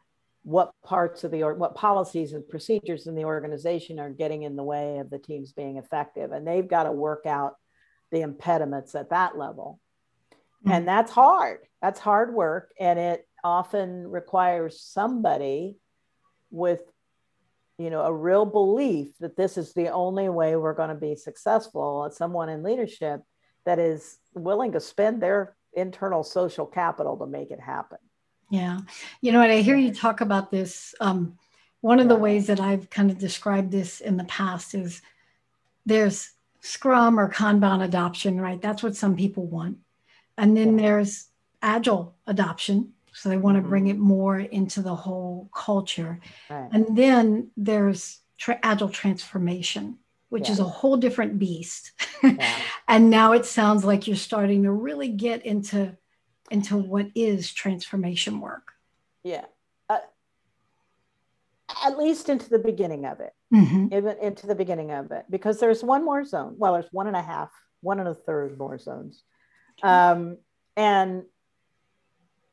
what 0.45 0.71
parts 0.83 1.23
of 1.23 1.31
the 1.31 1.41
or 1.41 1.55
what 1.55 1.73
policies 1.73 2.33
and 2.33 2.47
procedures 2.47 3.07
in 3.07 3.15
the 3.15 3.25
organization 3.25 3.99
are 3.99 4.11
getting 4.11 4.43
in 4.43 4.55
the 4.55 4.63
way 4.63 4.99
of 4.99 5.09
the 5.09 5.17
teams 5.17 5.53
being 5.53 5.77
effective 5.77 6.31
and 6.31 6.47
they've 6.47 6.67
got 6.67 6.83
to 6.83 6.91
work 6.91 7.25
out 7.25 7.55
the 8.11 8.21
impediments 8.21 8.93
at 8.93 9.09
that 9.09 9.35
level. 9.35 9.79
Mm-hmm. 10.31 10.71
and 10.71 10.87
that's 10.87 11.11
hard. 11.11 11.59
That's 11.81 11.99
hard 11.99 12.31
work 12.31 12.71
and 12.79 12.99
it 12.99 13.27
often 13.43 14.07
requires 14.07 14.79
somebody 14.79 15.77
with 16.51 16.81
you 17.79 17.89
know 17.89 18.01
a 18.01 18.13
real 18.13 18.45
belief 18.45 19.17
that 19.19 19.35
this 19.35 19.57
is 19.57 19.73
the 19.73 19.89
only 19.89 20.29
way 20.29 20.55
we're 20.55 20.73
going 20.73 20.89
to 20.89 20.95
be 20.95 21.15
successful 21.15 22.09
someone 22.13 22.49
in 22.49 22.63
leadership 22.63 23.21
that 23.65 23.79
is 23.79 24.17
willing 24.33 24.71
to 24.71 24.79
spend 24.79 25.21
their 25.21 25.55
internal 25.73 26.23
social 26.23 26.65
capital 26.65 27.17
to 27.17 27.27
make 27.27 27.51
it 27.51 27.59
happen 27.59 27.97
yeah 28.49 28.79
you 29.21 29.31
know 29.31 29.39
what 29.39 29.51
i 29.51 29.61
hear 29.61 29.75
you 29.75 29.93
talk 29.93 30.21
about 30.21 30.51
this 30.51 30.93
um, 30.99 31.37
one 31.81 31.99
of 31.99 32.07
the 32.07 32.15
ways 32.15 32.47
that 32.47 32.59
i've 32.59 32.89
kind 32.89 33.11
of 33.11 33.17
described 33.17 33.71
this 33.71 34.01
in 34.01 34.17
the 34.17 34.23
past 34.25 34.73
is 34.73 35.01
there's 35.85 36.31
scrum 36.61 37.19
or 37.19 37.29
kanban 37.29 37.83
adoption 37.83 38.39
right 38.39 38.61
that's 38.61 38.83
what 38.83 38.95
some 38.95 39.15
people 39.15 39.45
want 39.45 39.77
and 40.37 40.55
then 40.57 40.75
there's 40.77 41.27
agile 41.61 42.15
adoption 42.27 42.93
so 43.15 43.29
they 43.29 43.37
want 43.37 43.55
to 43.55 43.61
mm-hmm. 43.61 43.69
bring 43.69 43.87
it 43.87 43.97
more 43.97 44.39
into 44.39 44.81
the 44.81 44.93
whole 44.93 45.49
culture. 45.53 46.19
Right. 46.49 46.67
And 46.73 46.97
then 46.97 47.49
there's 47.55 48.19
tra- 48.37 48.59
agile 48.61 48.89
transformation, 48.89 49.97
which 50.27 50.47
yeah. 50.47 50.51
is 50.51 50.59
a 50.59 50.65
whole 50.65 50.97
different 50.97 51.39
beast. 51.39 51.93
Yeah. 52.21 52.53
and 52.89 53.09
now 53.09 53.31
it 53.31 53.45
sounds 53.45 53.85
like 53.85 54.05
you're 54.05 54.17
starting 54.17 54.63
to 54.63 54.71
really 54.71 55.07
get 55.07 55.45
into 55.45 55.95
into 56.51 56.77
what 56.77 57.07
is 57.15 57.51
transformation 57.51 58.39
work. 58.39 58.71
Yeah. 59.23 59.45
Uh, 59.89 59.99
at 61.85 61.97
least 61.97 62.29
into 62.29 62.49
the 62.49 62.59
beginning 62.59 63.05
of 63.05 63.19
it, 63.19 63.33
mm-hmm. 63.53 63.93
even 63.93 64.17
into 64.21 64.47
the 64.47 64.55
beginning 64.55 64.91
of 64.91 65.11
it, 65.11 65.25
because 65.29 65.59
there's 65.59 65.83
one 65.83 66.05
more 66.05 66.23
zone. 66.23 66.55
Well, 66.57 66.73
there's 66.73 66.91
one 66.91 67.07
and 67.07 67.15
a 67.15 67.21
half, 67.21 67.51
one 67.81 67.99
and 67.99 68.07
a 68.07 68.13
third 68.13 68.57
more 68.57 68.77
zones. 68.77 69.23
Um, 69.83 70.37
and 70.75 71.23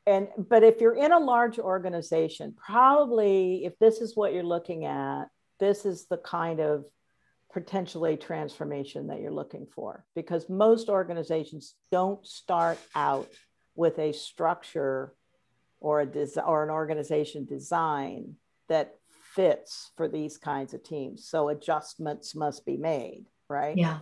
and 0.05 0.27
but 0.37 0.63
if 0.63 0.81
you're 0.81 0.95
in 0.95 1.11
a 1.11 1.19
large 1.19 1.59
organization 1.59 2.53
probably 2.57 3.65
if 3.65 3.77
this 3.79 4.01
is 4.01 4.15
what 4.15 4.33
you're 4.33 4.43
looking 4.43 4.85
at 4.85 5.25
this 5.59 5.85
is 5.85 6.07
the 6.07 6.17
kind 6.17 6.59
of 6.59 6.85
potentially 7.51 8.17
transformation 8.17 9.07
that 9.07 9.21
you're 9.21 9.31
looking 9.31 9.67
for 9.75 10.03
because 10.15 10.49
most 10.49 10.89
organizations 10.89 11.75
don't 11.91 12.25
start 12.25 12.79
out 12.95 13.29
with 13.75 13.99
a 13.99 14.11
structure 14.13 15.13
or 15.79 16.01
a 16.01 16.05
des- 16.05 16.41
or 16.41 16.63
an 16.63 16.69
organization 16.69 17.45
design 17.45 18.35
that 18.69 18.95
fits 19.35 19.91
for 19.97 20.07
these 20.07 20.37
kinds 20.37 20.73
of 20.73 20.83
teams. 20.83 21.27
So 21.27 21.49
adjustments 21.49 22.35
must 22.35 22.65
be 22.65 22.77
made 22.77 23.25
right? 23.53 23.77
Yeah. 23.77 23.99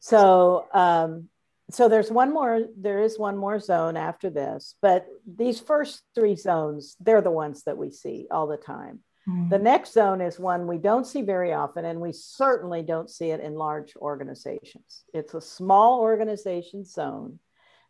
So 0.00 0.66
um, 0.72 1.28
so 1.70 1.88
there's 1.88 2.10
one 2.10 2.32
more 2.32 2.62
there 2.76 3.00
is 3.00 3.18
one 3.18 3.36
more 3.36 3.60
zone 3.60 3.96
after 3.96 4.28
this 4.28 4.74
but 4.82 5.06
these 5.24 5.60
first 5.60 6.02
three 6.16 6.34
zones 6.34 6.96
they're 6.98 7.20
the 7.20 7.30
ones 7.30 7.62
that 7.64 7.78
we 7.78 7.90
see 7.90 8.26
all 8.30 8.46
the 8.46 8.56
time. 8.56 9.00
Mm-hmm. 9.28 9.50
the 9.50 9.58
next 9.58 9.92
zone 9.92 10.22
is 10.22 10.40
one 10.40 10.66
we 10.66 10.78
don't 10.78 11.06
see 11.06 11.20
very 11.20 11.52
often 11.52 11.84
and 11.84 12.00
we 12.00 12.10
certainly 12.10 12.82
don't 12.82 13.10
see 13.10 13.30
it 13.30 13.40
in 13.40 13.54
large 13.54 13.94
organizations. 13.96 15.04
It's 15.12 15.34
a 15.34 15.42
small 15.42 16.00
organization 16.00 16.84
zone 16.84 17.38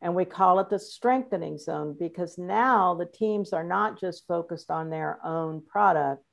and 0.02 0.14
we 0.14 0.24
call 0.24 0.60
it 0.60 0.70
the 0.70 0.78
strengthening 0.78 1.58
zone 1.58 1.96
because 1.98 2.38
now 2.38 2.94
the 2.94 3.06
teams 3.06 3.52
are 3.52 3.64
not 3.64 4.00
just 4.00 4.26
focused 4.26 4.70
on 4.70 4.90
their 4.90 5.18
own 5.24 5.62
product 5.66 6.24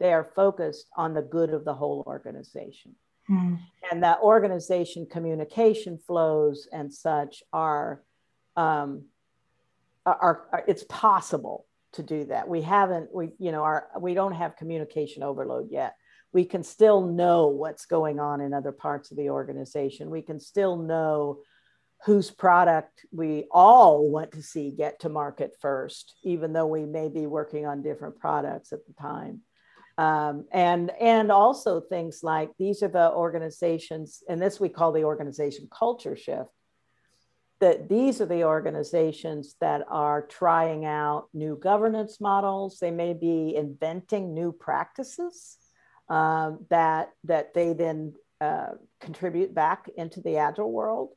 they 0.00 0.12
are 0.12 0.30
focused 0.34 0.88
on 0.96 1.14
the 1.14 1.22
good 1.22 1.50
of 1.50 1.64
the 1.64 1.74
whole 1.74 2.02
organization 2.06 2.94
Mm. 3.30 3.58
And 3.90 4.02
that 4.02 4.20
organization 4.20 5.06
communication 5.10 5.98
flows 6.06 6.68
and 6.72 6.92
such 6.92 7.42
are, 7.52 8.02
um, 8.56 9.04
are, 10.04 10.46
are, 10.52 10.64
it's 10.66 10.84
possible 10.88 11.66
to 11.92 12.02
do 12.02 12.24
that. 12.24 12.48
We 12.48 12.62
haven't, 12.62 13.14
we, 13.14 13.30
you 13.38 13.52
know, 13.52 13.62
our, 13.62 13.88
we 13.98 14.14
don't 14.14 14.32
have 14.32 14.56
communication 14.56 15.22
overload 15.22 15.68
yet. 15.70 15.94
We 16.32 16.44
can 16.44 16.62
still 16.64 17.00
know 17.00 17.46
what's 17.46 17.86
going 17.86 18.18
on 18.18 18.40
in 18.40 18.52
other 18.52 18.72
parts 18.72 19.10
of 19.10 19.16
the 19.16 19.30
organization. 19.30 20.10
We 20.10 20.22
can 20.22 20.40
still 20.40 20.76
know 20.76 21.38
whose 22.04 22.30
product 22.30 23.06
we 23.12 23.46
all 23.50 24.10
want 24.10 24.32
to 24.32 24.42
see 24.42 24.70
get 24.70 25.00
to 25.00 25.08
market 25.08 25.52
first, 25.60 26.14
even 26.22 26.52
though 26.52 26.66
we 26.66 26.84
may 26.84 27.08
be 27.08 27.26
working 27.26 27.66
on 27.66 27.82
different 27.82 28.18
products 28.18 28.72
at 28.72 28.86
the 28.86 28.92
time. 29.00 29.40
Um, 29.96 30.44
and 30.52 30.90
and 31.00 31.30
also 31.30 31.80
things 31.80 32.20
like 32.22 32.50
these 32.58 32.82
are 32.82 32.88
the 32.88 33.12
organizations 33.12 34.22
and 34.28 34.42
this 34.42 34.58
we 34.58 34.68
call 34.68 34.90
the 34.90 35.04
organization 35.04 35.68
culture 35.70 36.16
shift 36.16 36.50
that 37.60 37.88
these 37.88 38.20
are 38.20 38.26
the 38.26 38.44
organizations 38.44 39.54
that 39.60 39.82
are 39.88 40.26
trying 40.26 40.84
out 40.84 41.28
new 41.32 41.56
governance 41.56 42.20
models. 42.20 42.78
They 42.80 42.90
may 42.90 43.14
be 43.14 43.54
inventing 43.56 44.34
new 44.34 44.52
practices 44.52 45.56
um, 46.08 46.66
that 46.70 47.10
that 47.22 47.54
they 47.54 47.72
then 47.72 48.14
uh, 48.40 48.72
contribute 49.00 49.54
back 49.54 49.88
into 49.96 50.20
the 50.20 50.38
agile 50.38 50.70
world 50.70 51.10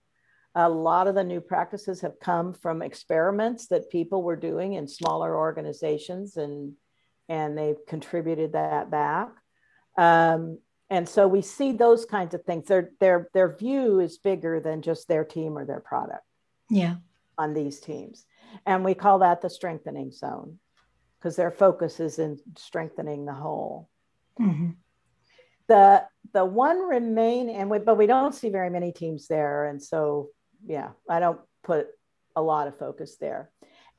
a 0.57 0.67
lot 0.67 1.07
of 1.07 1.13
the 1.13 1.23
new 1.23 1.39
practices 1.39 2.01
have 2.01 2.19
come 2.19 2.51
from 2.51 2.81
experiments 2.81 3.67
that 3.67 3.91
people 3.91 4.23
were 4.23 4.35
doing 4.35 4.73
in 4.73 4.87
smaller 4.87 5.37
organizations 5.37 6.35
and 6.35 6.73
and 7.29 7.57
they've 7.57 7.85
contributed 7.87 8.53
that 8.53 8.89
back. 8.89 9.29
Um, 9.97 10.59
and 10.89 11.07
so 11.07 11.27
we 11.27 11.41
see 11.41 11.73
those 11.73 12.05
kinds 12.05 12.33
of 12.33 12.43
things. 12.43 12.67
Their 12.67 12.91
their 12.99 13.29
their 13.33 13.55
view 13.55 13.99
is 13.99 14.17
bigger 14.17 14.59
than 14.59 14.81
just 14.81 15.07
their 15.07 15.23
team 15.23 15.57
or 15.57 15.65
their 15.65 15.79
product. 15.79 16.23
Yeah. 16.71 16.95
On 17.37 17.53
these 17.53 17.79
teams, 17.79 18.25
and 18.65 18.83
we 18.83 18.95
call 18.95 19.19
that 19.19 19.41
the 19.41 19.49
strengthening 19.49 20.11
zone 20.11 20.57
because 21.19 21.35
their 21.35 21.51
focus 21.51 21.99
is 21.99 22.17
in 22.17 22.39
strengthening 22.57 23.25
the 23.25 23.33
whole. 23.33 23.89
Mm-hmm. 24.39 24.71
The 25.67 26.03
the 26.33 26.45
one 26.45 26.79
remain 26.79 27.49
and 27.51 27.69
we, 27.69 27.77
but 27.77 27.97
we 27.99 28.07
don't 28.07 28.33
see 28.33 28.49
very 28.49 28.71
many 28.71 28.91
teams 28.91 29.27
there, 29.27 29.65
and 29.65 29.83
so 29.83 30.29
yeah, 30.65 30.89
I 31.09 31.19
don't 31.19 31.39
put 31.63 31.87
a 32.35 32.41
lot 32.41 32.67
of 32.67 32.77
focus 32.77 33.17
there. 33.19 33.49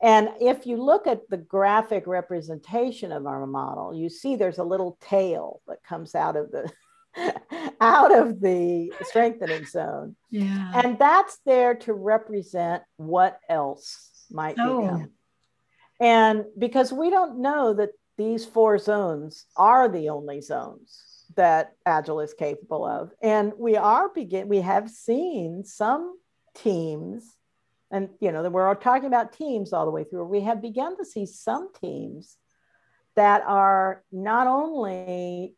And 0.01 0.29
if 0.39 0.65
you 0.65 0.81
look 0.81 1.07
at 1.07 1.29
the 1.29 1.37
graphic 1.37 2.07
representation 2.07 3.11
of 3.11 3.25
our 3.25 3.45
model, 3.45 3.93
you 3.93 4.09
see 4.09 4.35
there's 4.35 4.59
a 4.59 4.63
little 4.63 4.97
tail 5.01 5.61
that 5.67 5.83
comes 5.83 6.15
out 6.15 6.37
of 6.37 6.51
the 6.51 6.71
out 7.81 8.15
of 8.17 8.39
the 8.39 8.93
strengthening 9.03 9.65
zone. 9.65 10.15
Yeah. 10.29 10.71
And 10.73 10.97
that's 10.97 11.39
there 11.45 11.75
to 11.75 11.93
represent 11.93 12.83
what 12.97 13.39
else 13.49 14.09
might 14.31 14.55
oh. 14.59 14.81
become. 14.81 15.11
And 15.99 16.45
because 16.57 16.93
we 16.93 17.09
don't 17.09 17.39
know 17.41 17.73
that 17.73 17.89
these 18.17 18.45
four 18.45 18.77
zones 18.77 19.45
are 19.57 19.89
the 19.89 20.09
only 20.09 20.39
zones 20.39 21.25
that 21.35 21.73
Agile 21.85 22.21
is 22.21 22.33
capable 22.33 22.85
of. 22.85 23.11
And 23.21 23.53
we 23.57 23.75
are 23.75 24.09
begin 24.09 24.47
we 24.47 24.61
have 24.61 24.89
seen 24.89 25.63
some 25.63 26.17
teams 26.63 27.35
and 27.91 28.09
you 28.19 28.31
know 28.31 28.47
we're 28.49 28.73
talking 28.75 29.07
about 29.07 29.33
teams 29.33 29.73
all 29.73 29.85
the 29.85 29.91
way 29.91 30.03
through. 30.03 30.25
We 30.25 30.41
have 30.41 30.61
begun 30.61 30.97
to 30.97 31.05
see 31.05 31.25
some 31.25 31.69
teams 31.73 32.37
that 33.15 33.43
are 33.45 34.03
not 34.11 34.47
only 34.47 35.55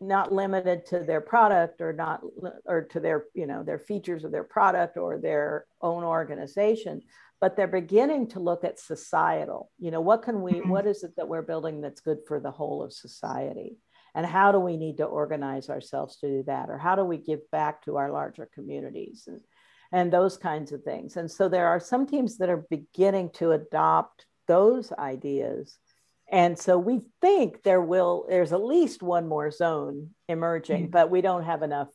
not 0.00 0.32
limited 0.32 0.86
to 0.86 1.00
their 1.00 1.20
product 1.20 1.80
or 1.80 1.92
not 1.92 2.22
or 2.66 2.82
to 2.82 3.00
their 3.00 3.24
you 3.34 3.46
know 3.46 3.62
their 3.62 3.78
features 3.78 4.24
of 4.24 4.32
their 4.32 4.44
product 4.44 4.96
or 4.96 5.18
their 5.18 5.66
own 5.80 6.02
organization 6.04 7.02
but 7.40 7.56
they're 7.56 7.66
beginning 7.66 8.28
to 8.28 8.38
look 8.38 8.62
at 8.62 8.78
societal. 8.78 9.68
You 9.78 9.90
know 9.90 10.00
what 10.00 10.22
can 10.22 10.42
we 10.42 10.52
mm-hmm. 10.52 10.70
what 10.70 10.86
is 10.86 11.02
it 11.02 11.16
that 11.16 11.28
we're 11.28 11.42
building 11.42 11.80
that's 11.80 12.00
good 12.00 12.18
for 12.26 12.38
the 12.38 12.52
whole 12.52 12.82
of 12.82 12.92
society? 12.92 13.78
And 14.14 14.26
how 14.26 14.52
do 14.52 14.60
we 14.60 14.76
need 14.76 14.98
to 14.98 15.04
organize 15.04 15.68
ourselves 15.70 16.18
to 16.18 16.28
do 16.28 16.42
that? 16.44 16.68
Or 16.68 16.78
how 16.78 16.94
do 16.94 17.04
we 17.04 17.16
give 17.16 17.50
back 17.50 17.82
to 17.84 17.96
our 17.96 18.12
larger 18.12 18.48
communities? 18.54 19.24
And 19.26 19.40
and 19.92 20.12
those 20.12 20.36
kinds 20.36 20.72
of 20.72 20.82
things. 20.82 21.16
And 21.16 21.30
so 21.30 21.48
there 21.48 21.68
are 21.68 21.80
some 21.80 22.06
teams 22.06 22.38
that 22.38 22.48
are 22.48 22.66
beginning 22.70 23.30
to 23.34 23.52
adopt 23.52 24.26
those 24.48 24.92
ideas. 24.92 25.78
And 26.30 26.58
so 26.58 26.78
we 26.78 27.02
think 27.20 27.62
there 27.62 27.82
will, 27.82 28.24
there's 28.28 28.52
at 28.52 28.64
least 28.64 29.02
one 29.02 29.28
more 29.28 29.50
zone 29.50 30.10
emerging, 30.28 30.84
mm-hmm. 30.84 30.90
but 30.90 31.10
we 31.10 31.20
don't 31.20 31.44
have 31.44 31.62
enough 31.62 31.88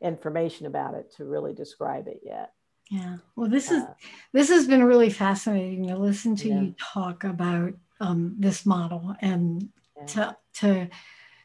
information 0.00 0.66
about 0.66 0.94
it 0.94 1.12
to 1.16 1.24
really 1.24 1.52
describe 1.52 2.06
it 2.06 2.20
yet. 2.22 2.52
Yeah. 2.90 3.16
Well, 3.36 3.48
this 3.48 3.70
is 3.70 3.82
uh, 3.84 3.94
this 4.32 4.48
has 4.48 4.66
been 4.66 4.82
really 4.82 5.10
fascinating 5.10 5.86
to 5.86 5.96
listen 5.96 6.34
to 6.36 6.48
yeah. 6.48 6.60
you 6.60 6.74
talk 6.92 7.22
about 7.22 7.74
um, 8.00 8.34
this 8.38 8.66
model 8.66 9.14
and 9.20 9.68
yeah. 9.96 10.06
to 10.06 10.36
to 10.54 10.88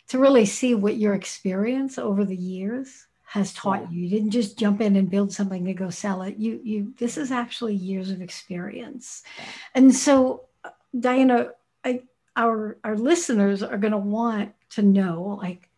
to 0.08 0.20
really 0.20 0.46
see 0.46 0.74
what 0.74 0.98
your 0.98 1.14
experience 1.14 2.00
over 2.00 2.26
the 2.26 2.36
years 2.36 3.06
has 3.36 3.54
taught 3.54 3.82
yeah. 3.82 3.90
you. 3.90 4.04
You 4.04 4.10
didn't 4.10 4.32
just 4.32 4.58
jump 4.58 4.80
in 4.80 4.96
and 4.96 5.10
build 5.10 5.34
something 5.34 5.66
to 5.66 5.74
go 5.74 5.90
sell 5.90 6.22
it. 6.22 6.38
You 6.38 6.62
you 6.64 6.94
this 6.98 7.18
is 7.18 7.32
actually 7.32 7.76
years 7.76 8.10
of 8.10 8.22
experience. 8.22 9.24
Yeah. 9.38 9.44
And 9.76 9.94
so 9.94 10.46
Diana, 10.98 11.50
I, 11.84 12.04
our 12.38 12.78
our 12.86 12.96
listeners 12.96 13.62
are 13.62 13.78
going 13.78 13.92
to 13.92 13.98
want 13.98 14.54
to 14.72 14.82
know 14.82 15.38
like 15.42 15.70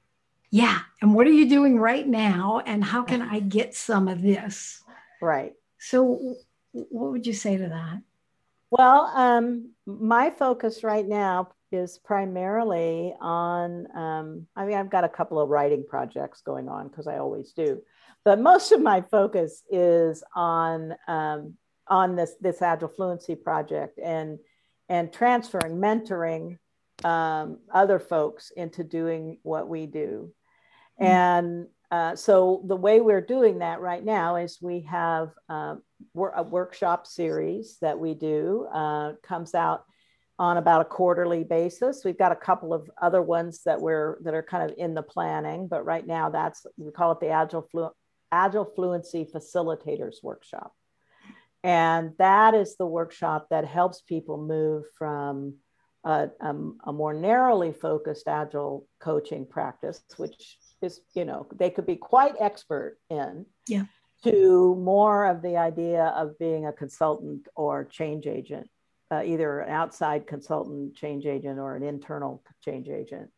yeah, 0.52 0.82
and 1.02 1.16
what 1.16 1.26
are 1.26 1.32
you 1.32 1.50
doing 1.50 1.80
right 1.80 2.08
now 2.08 2.62
and 2.64 2.84
how 2.84 3.02
can 3.02 3.24
I 3.24 3.40
get 3.40 3.74
some 3.74 4.08
of 4.08 4.22
this? 4.22 4.84
Right. 5.20 5.54
So 5.80 6.36
what 6.72 7.12
would 7.12 7.26
you 7.26 7.34
say 7.34 7.58
to 7.58 7.68
that? 7.70 8.02
Well, 8.70 9.12
um, 9.16 9.72
my 9.88 10.30
focus 10.30 10.84
right 10.84 11.08
now 11.08 11.50
is 11.72 12.00
primarily 12.00 13.14
on, 13.20 13.88
um, 13.96 14.48
I 14.56 14.66
mean, 14.66 14.78
I've 14.78 14.90
got 14.90 15.04
a 15.04 15.10
couple 15.10 15.40
of 15.40 15.50
writing 15.50 15.86
projects 15.88 16.42
going 16.42 16.70
on 16.70 16.88
because 16.88 17.08
I 17.08 17.18
always 17.18 17.54
do, 17.54 17.82
but 18.24 18.40
most 18.40 18.72
of 18.72 18.82
my 18.82 19.02
focus 19.02 19.64
is 19.70 20.24
on 20.36 20.94
um, 21.08 21.56
on 21.88 22.16
this 22.16 22.34
this 22.42 22.62
Agile 22.62 22.90
Fluency 22.90 23.36
project 23.36 24.00
and 24.00 24.40
and 24.90 25.12
transferring, 25.12 25.78
mentoring 25.78 26.58
um, 27.04 27.60
other 27.74 28.00
folks 28.00 28.52
into 28.56 28.84
doing 28.84 29.40
what 29.44 29.68
we 29.68 29.86
do, 29.86 30.32
mm-hmm. 31.00 31.06
and 31.06 31.68
uh, 31.90 32.16
so 32.16 32.64
the 32.66 32.76
way 32.76 33.00
we're 33.00 33.22
doing 33.22 33.60
that 33.60 33.80
right 33.80 34.04
now 34.04 34.36
is 34.36 34.62
we 34.62 34.82
have 34.82 35.30
uh, 35.50 35.76
a 36.36 36.44
workshop 36.44 37.08
series 37.08 37.78
that 37.82 37.98
we 37.98 38.14
do 38.14 38.68
uh, 38.74 39.14
comes 39.24 39.56
out 39.56 39.86
on 40.40 40.58
about 40.58 40.82
a 40.82 40.86
quarterly 40.86 41.44
basis. 41.44 42.04
We've 42.06 42.18
got 42.18 42.32
a 42.32 42.36
couple 42.36 42.74
of 42.74 42.90
other 43.02 43.22
ones 43.22 43.62
that 43.66 43.82
we're 43.82 44.18
that 44.24 44.34
are 44.34 44.44
kind 44.44 44.70
of 44.70 44.78
in 44.78 44.94
the 44.94 45.02
planning, 45.02 45.68
but 45.68 45.86
right 45.86 46.06
now 46.06 46.30
that's 46.30 46.66
we 46.78 46.92
call 46.92 47.12
it 47.12 47.20
the 47.20 47.30
Agile 47.30 47.68
Flu- 47.72 47.92
Agile 48.32 48.72
Fluency 48.76 49.26
Facilitators 49.26 50.18
Workshop. 50.22 50.74
And 51.64 52.14
that 52.20 52.54
is 52.54 52.78
the 52.78 52.86
workshop 52.86 53.48
that 53.50 53.66
helps 53.66 54.02
people 54.02 54.38
move 54.38 54.86
from 54.98 55.56
a, 56.06 56.30
a, 56.40 56.56
a 56.86 56.94
more 56.94 57.14
narrowly 57.14 57.74
focused 57.74 58.28
Agile 58.28 58.88
coaching 59.00 59.46
practice, 59.46 60.02
which 60.18 60.58
is, 60.82 61.02
you 61.16 61.26
know, 61.26 61.48
they 61.56 61.72
could 61.72 61.88
be 61.88 61.96
quite 61.96 62.36
expert 62.40 62.98
in. 63.10 63.46
Yeah. 63.68 63.86
To 64.24 64.76
more 64.76 65.26
of 65.26 65.42
the 65.42 65.58
idea 65.58 66.06
of 66.06 66.40
being 66.40 66.66
a 66.66 66.74
consultant 66.74 67.48
or 67.56 67.86
change 67.86 68.26
agent 68.26 68.68
uh, 69.12 69.24
either 69.24 69.60
an 69.60 69.72
outside 69.72 70.28
consultant 70.28 70.96
change 70.96 71.26
agent 71.26 71.60
or 71.60 71.76
an 71.76 71.84
internal 71.84 72.44
change 72.64 72.90
agent 72.90 73.30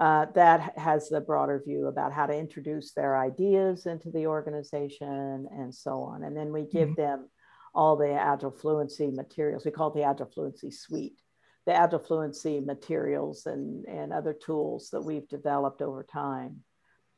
uh, 0.00 0.24
that 0.34 0.78
has 0.78 1.10
the 1.10 1.20
broader 1.20 1.62
view 1.64 1.86
about 1.86 2.12
how 2.12 2.24
to 2.26 2.36
introduce 2.36 2.92
their 2.92 3.18
ideas 3.18 3.84
into 3.84 4.10
the 4.10 4.26
organization 4.26 5.46
and 5.52 5.74
so 5.74 6.00
on. 6.00 6.24
And 6.24 6.34
then 6.34 6.52
we 6.52 6.62
give 6.62 6.88
mm-hmm. 6.90 7.02
them 7.02 7.28
all 7.74 7.96
the 7.96 8.12
Agile 8.12 8.50
Fluency 8.50 9.10
materials. 9.10 9.64
We 9.64 9.70
call 9.70 9.88
it 9.88 9.94
the 9.94 10.04
Agile 10.04 10.30
Fluency 10.32 10.70
Suite, 10.70 11.20
the 11.66 11.74
Agile 11.74 11.98
Fluency 11.98 12.60
materials 12.60 13.44
and, 13.44 13.84
and 13.84 14.10
other 14.10 14.32
tools 14.32 14.88
that 14.90 15.02
we've 15.02 15.28
developed 15.28 15.82
over 15.82 16.02
time 16.02 16.64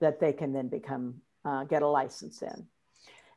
that 0.01 0.19
they 0.19 0.33
can 0.33 0.53
then 0.53 0.67
become, 0.67 1.15
uh, 1.45 1.63
get 1.63 1.83
a 1.83 1.87
license 1.87 2.43
in. 2.43 2.67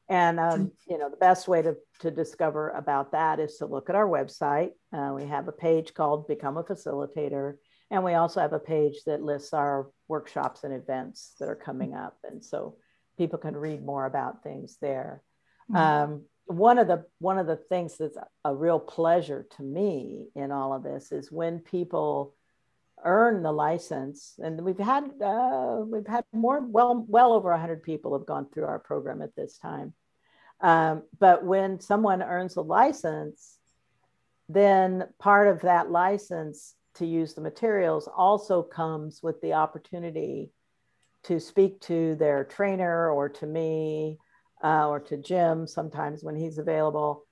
And 0.08 0.40
um, 0.40 0.72
you 0.88 0.98
know, 0.98 1.10
the 1.10 1.18
best 1.18 1.48
way 1.48 1.62
to, 1.64 1.76
to 2.02 2.12
discover 2.12 2.70
about 2.70 3.12
that 3.14 3.40
is 3.40 3.58
to 3.58 3.66
look 3.66 3.90
at 3.90 3.96
our 3.96 4.08
website. 4.08 4.72
Uh, 4.94 5.14
we 5.16 5.26
have 5.26 5.48
a 5.48 5.52
page 5.52 5.94
called 5.94 6.28
Become 6.28 6.58
a 6.58 6.64
Facilitator, 6.64 7.56
and 7.90 8.04
we 8.04 8.14
also 8.14 8.40
have 8.40 8.54
a 8.54 8.60
page 8.60 9.04
that 9.06 9.24
lists 9.24 9.54
our 9.54 9.90
workshops 10.08 10.64
and 10.64 10.74
events 10.74 11.34
that 11.40 11.50
are 11.50 11.56
coming 11.56 11.96
up, 11.96 12.18
and 12.24 12.44
so 12.44 12.78
people 13.18 13.40
can 13.40 13.58
read 13.58 13.84
more 13.84 14.06
about 14.06 14.44
things 14.44 14.78
there. 14.80 15.24
Mm-hmm. 15.72 16.12
Um, 16.14 16.26
one 16.46 16.78
of 16.78 16.88
the 16.88 17.06
one 17.18 17.40
of 17.40 17.48
the 17.48 17.56
things 17.56 17.98
that's 17.98 18.18
a 18.44 18.54
real 18.54 18.80
pleasure 18.80 19.48
to 19.58 19.64
me 19.64 20.28
in 20.36 20.52
all 20.52 20.74
of 20.74 20.84
this 20.84 21.12
is 21.12 21.32
when 21.32 21.60
people 21.60 22.36
earn 23.06 23.44
the 23.44 23.52
license. 23.52 24.34
And 24.40 24.60
we've 24.62 24.78
had 24.78 25.06
uh, 25.22 25.84
we've 25.86 26.08
had 26.08 26.26
more 26.34 26.60
well 26.60 27.06
well 27.08 27.34
over 27.34 27.52
100 27.52 27.84
people 27.84 28.18
have 28.18 28.28
gone 28.28 28.48
through 28.50 28.66
our 28.66 28.80
program 28.80 29.22
at 29.22 29.36
this 29.36 29.58
time. 29.58 29.94
Um, 30.60 31.04
but 31.20 31.46
when 31.46 31.80
someone 31.80 32.22
earns 32.22 32.56
a 32.56 32.62
license 32.62 33.60
then 34.50 35.08
part 35.20 35.48
of 35.48 35.62
that 35.62 35.90
license 35.90 36.76
to 36.96 37.06
use 37.06 37.34
the 37.34 37.42
materials 37.42 38.08
also 38.16 38.62
comes 38.62 39.22
with 39.24 39.42
the 39.42 39.54
opportunity 39.54 40.52
to 41.24 41.40
speak 41.40 41.82
to 41.82 42.16
their 42.16 42.44
trainer 42.44 43.10
or 43.10 43.28
to 43.28 43.46
me 43.46 44.18
uh, 44.64 44.88
or 44.88 45.00
to 45.00 45.18
jim 45.18 45.68
sometimes 45.68 46.24
when 46.24 46.36
he's 46.36 46.58
available. 46.58 47.26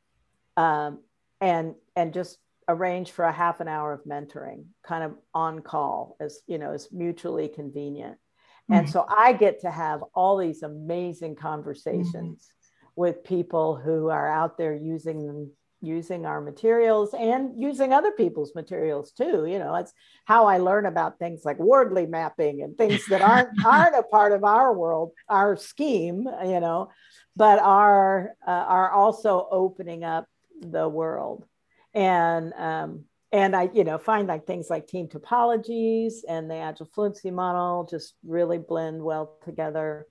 Um, 0.58 1.00
and 1.40 1.76
and 1.96 2.14
just 2.14 2.38
arrange 2.68 3.12
for 3.12 3.26
a 3.26 3.32
half 3.32 3.60
an 3.60 3.68
hour 3.68 3.94
of 3.94 4.04
mentoring 4.06 4.66
kind 4.86 5.04
of 5.04 5.14
on 5.34 5.62
call 5.62 6.16
as 6.20 6.42
you 6.48 6.58
know 6.58 6.72
as 6.72 6.88
mutually 6.92 7.48
convenient 7.48 8.14
mm-hmm. 8.14 8.76
and 8.76 8.90
so 8.90 9.06
i 9.10 9.34
get 9.34 9.62
to 9.62 9.72
have 9.72 10.04
all 10.14 10.38
these 10.38 10.64
amazing 10.64 11.36
conversations 11.36 12.14
mm-hmm. 12.14 12.88
with 12.96 13.24
people 13.24 13.76
who 13.76 14.10
are 14.10 14.30
out 14.30 14.58
there 14.58 14.76
using 14.76 15.26
them 15.26 15.52
using 15.82 16.26
our 16.26 16.40
materials 16.40 17.14
and 17.14 17.62
using 17.62 17.92
other 17.92 18.12
people's 18.12 18.56
materials 18.56 19.12
too 19.12 19.46
you 19.46 19.60
know 19.60 19.76
it's 19.76 19.92
how 20.24 20.46
i 20.46 20.58
learn 20.58 20.86
about 20.86 21.20
things 21.20 21.44
like 21.44 21.60
Wardley 21.60 22.06
mapping 22.06 22.62
and 22.62 22.78
things 22.78 23.06
that 23.08 23.22
aren't 23.22 23.50
aren't 23.66 23.96
a 23.96 24.04
part 24.04 24.32
of 24.32 24.46
our 24.46 24.74
world 24.74 25.12
our 25.28 25.58
scheme 25.58 26.26
you 26.46 26.60
know 26.62 26.90
but 27.36 27.60
are 27.60 28.34
uh, 28.48 28.52
are 28.52 28.92
also 28.92 29.46
opening 29.52 30.06
up 30.06 30.26
the 30.62 30.88
world 30.88 31.46
and 31.94 32.54
um, 32.54 33.06
and 33.32 33.56
I, 33.56 33.70
you 33.74 33.84
know, 33.84 33.98
find 33.98 34.28
like 34.28 34.46
things 34.46 34.70
like 34.70 34.88
team 34.88 35.08
topologies 35.08 36.18
and 36.30 36.50
the 36.50 36.56
agile 36.56 36.90
fluency 36.94 37.32
model 37.32 37.88
just 37.90 38.14
really 38.24 38.60
blend 38.60 39.02
well 39.02 39.38
together. 39.44 40.06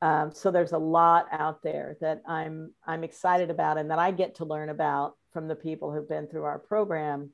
Um, 0.00 0.30
so 0.32 0.52
there's 0.52 0.72
a 0.72 0.78
lot 0.78 1.26
out 1.32 1.60
there 1.62 1.96
that 2.00 2.22
I'm 2.26 2.72
I'm 2.86 3.02
excited 3.02 3.50
about 3.50 3.78
and 3.78 3.90
that 3.90 3.98
I 3.98 4.12
get 4.12 4.36
to 4.36 4.44
learn 4.44 4.68
about 4.68 5.14
from 5.32 5.48
the 5.48 5.56
people 5.56 5.92
who've 5.92 6.08
been 6.08 6.28
through 6.28 6.44
our 6.44 6.58
program, 6.58 7.30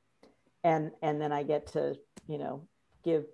and 0.63 0.91
and 1.03 1.21
then 1.21 1.31
I 1.31 1.43
get 1.43 1.69
to 1.73 1.95
you 2.27 2.39
know 2.39 2.67
give 3.05 3.25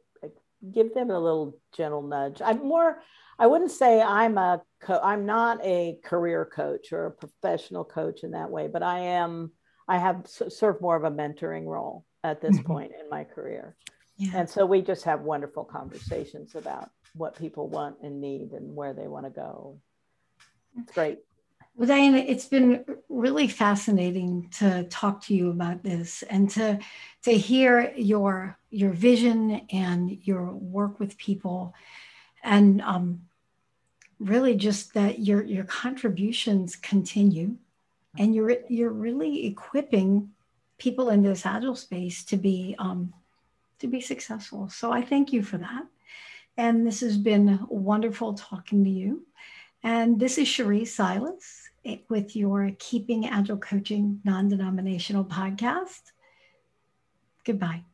give 0.73 0.93
them 0.95 1.11
a 1.11 1.19
little 1.19 1.59
gentle 1.73 2.03
nudge. 2.03 2.43
I'm 2.45 2.67
more 2.67 3.01
I 3.39 3.47
wouldn't 3.47 3.71
say 3.71 4.03
I'm 4.03 4.37
a 4.37 4.63
co- 4.81 5.01
I'm 5.03 5.27
not 5.27 5.65
a 5.65 5.99
career 6.05 6.45
coach 6.45 6.93
or 6.93 7.07
a 7.07 7.11
professional 7.13 7.85
coach 7.85 8.25
in 8.25 8.33
that 8.33 8.51
way, 8.51 8.67
but 8.67 8.83
I 8.83 8.99
am 8.99 9.53
I 9.91 9.99
have 9.99 10.29
served 10.29 10.81
more 10.81 10.95
of 10.95 11.03
a 11.03 11.11
mentoring 11.11 11.67
role 11.67 12.05
at 12.23 12.41
this 12.41 12.57
mm-hmm. 12.57 12.73
point 12.73 12.93
in 12.99 13.11
my 13.11 13.25
career. 13.25 13.75
Yeah. 14.19 14.31
And 14.37 14.49
so 14.49 14.65
we 14.65 14.83
just 14.83 15.03
have 15.03 15.23
wonderful 15.23 15.65
conversations 15.65 16.55
about 16.55 16.91
what 17.17 17.37
people 17.37 17.67
want 17.67 17.97
and 18.01 18.21
need 18.21 18.53
and 18.53 18.77
where 18.77 18.93
they 18.93 19.09
want 19.09 19.27
to 19.27 19.31
go. 19.31 19.81
It's 20.79 20.93
great. 20.93 21.19
Well, 21.75 21.89
Diana, 21.89 22.19
it's 22.19 22.45
been 22.45 22.85
really 23.09 23.49
fascinating 23.49 24.49
to 24.59 24.85
talk 24.85 25.23
to 25.23 25.35
you 25.35 25.51
about 25.51 25.83
this 25.83 26.23
and 26.23 26.49
to 26.51 26.79
to 27.23 27.33
hear 27.33 27.93
your 27.97 28.57
your 28.71 28.91
vision 28.91 29.63
and 29.73 30.19
your 30.23 30.53
work 30.53 31.01
with 31.01 31.19
people, 31.19 31.75
and 32.45 32.81
um, 32.83 33.23
really 34.21 34.55
just 34.55 34.95
that 34.95 35.19
your 35.19 35.43
your 35.43 35.65
contributions 35.65 36.77
continue 36.77 37.57
and 38.19 38.35
you're 38.35 38.57
you're 38.69 38.93
really 38.93 39.47
equipping 39.47 40.31
people 40.79 41.11
in 41.11 41.23
this 41.23 41.47
agile 41.47 41.77
space 41.77 42.25
to 42.25 42.37
be 42.37 42.75
um, 42.79 43.13
to 43.79 43.87
be 43.87 44.01
successful. 44.01 44.69
So 44.69 44.93
I 44.93 45.03
thank 45.03 45.33
you 45.33 45.43
for 45.43 45.59
that. 45.59 45.85
And 46.57 46.87
this 46.87 47.01
has 47.01 47.17
been 47.17 47.61
wonderful 47.69 48.35
talking 48.35 48.85
to 48.85 48.91
you. 48.91 49.27
And 49.83 50.21
this 50.21 50.37
is 50.37 50.47
Cherie 50.47 50.85
Silas 50.85 51.71
with 52.09 52.37
your 52.37 52.73
Keeping 52.79 53.27
Agile 53.27 53.57
Coaching 53.57 54.21
Non 54.25 54.49
Denominational 54.49 55.25
podcast. 55.25 56.13
Goodbye. 57.45 57.85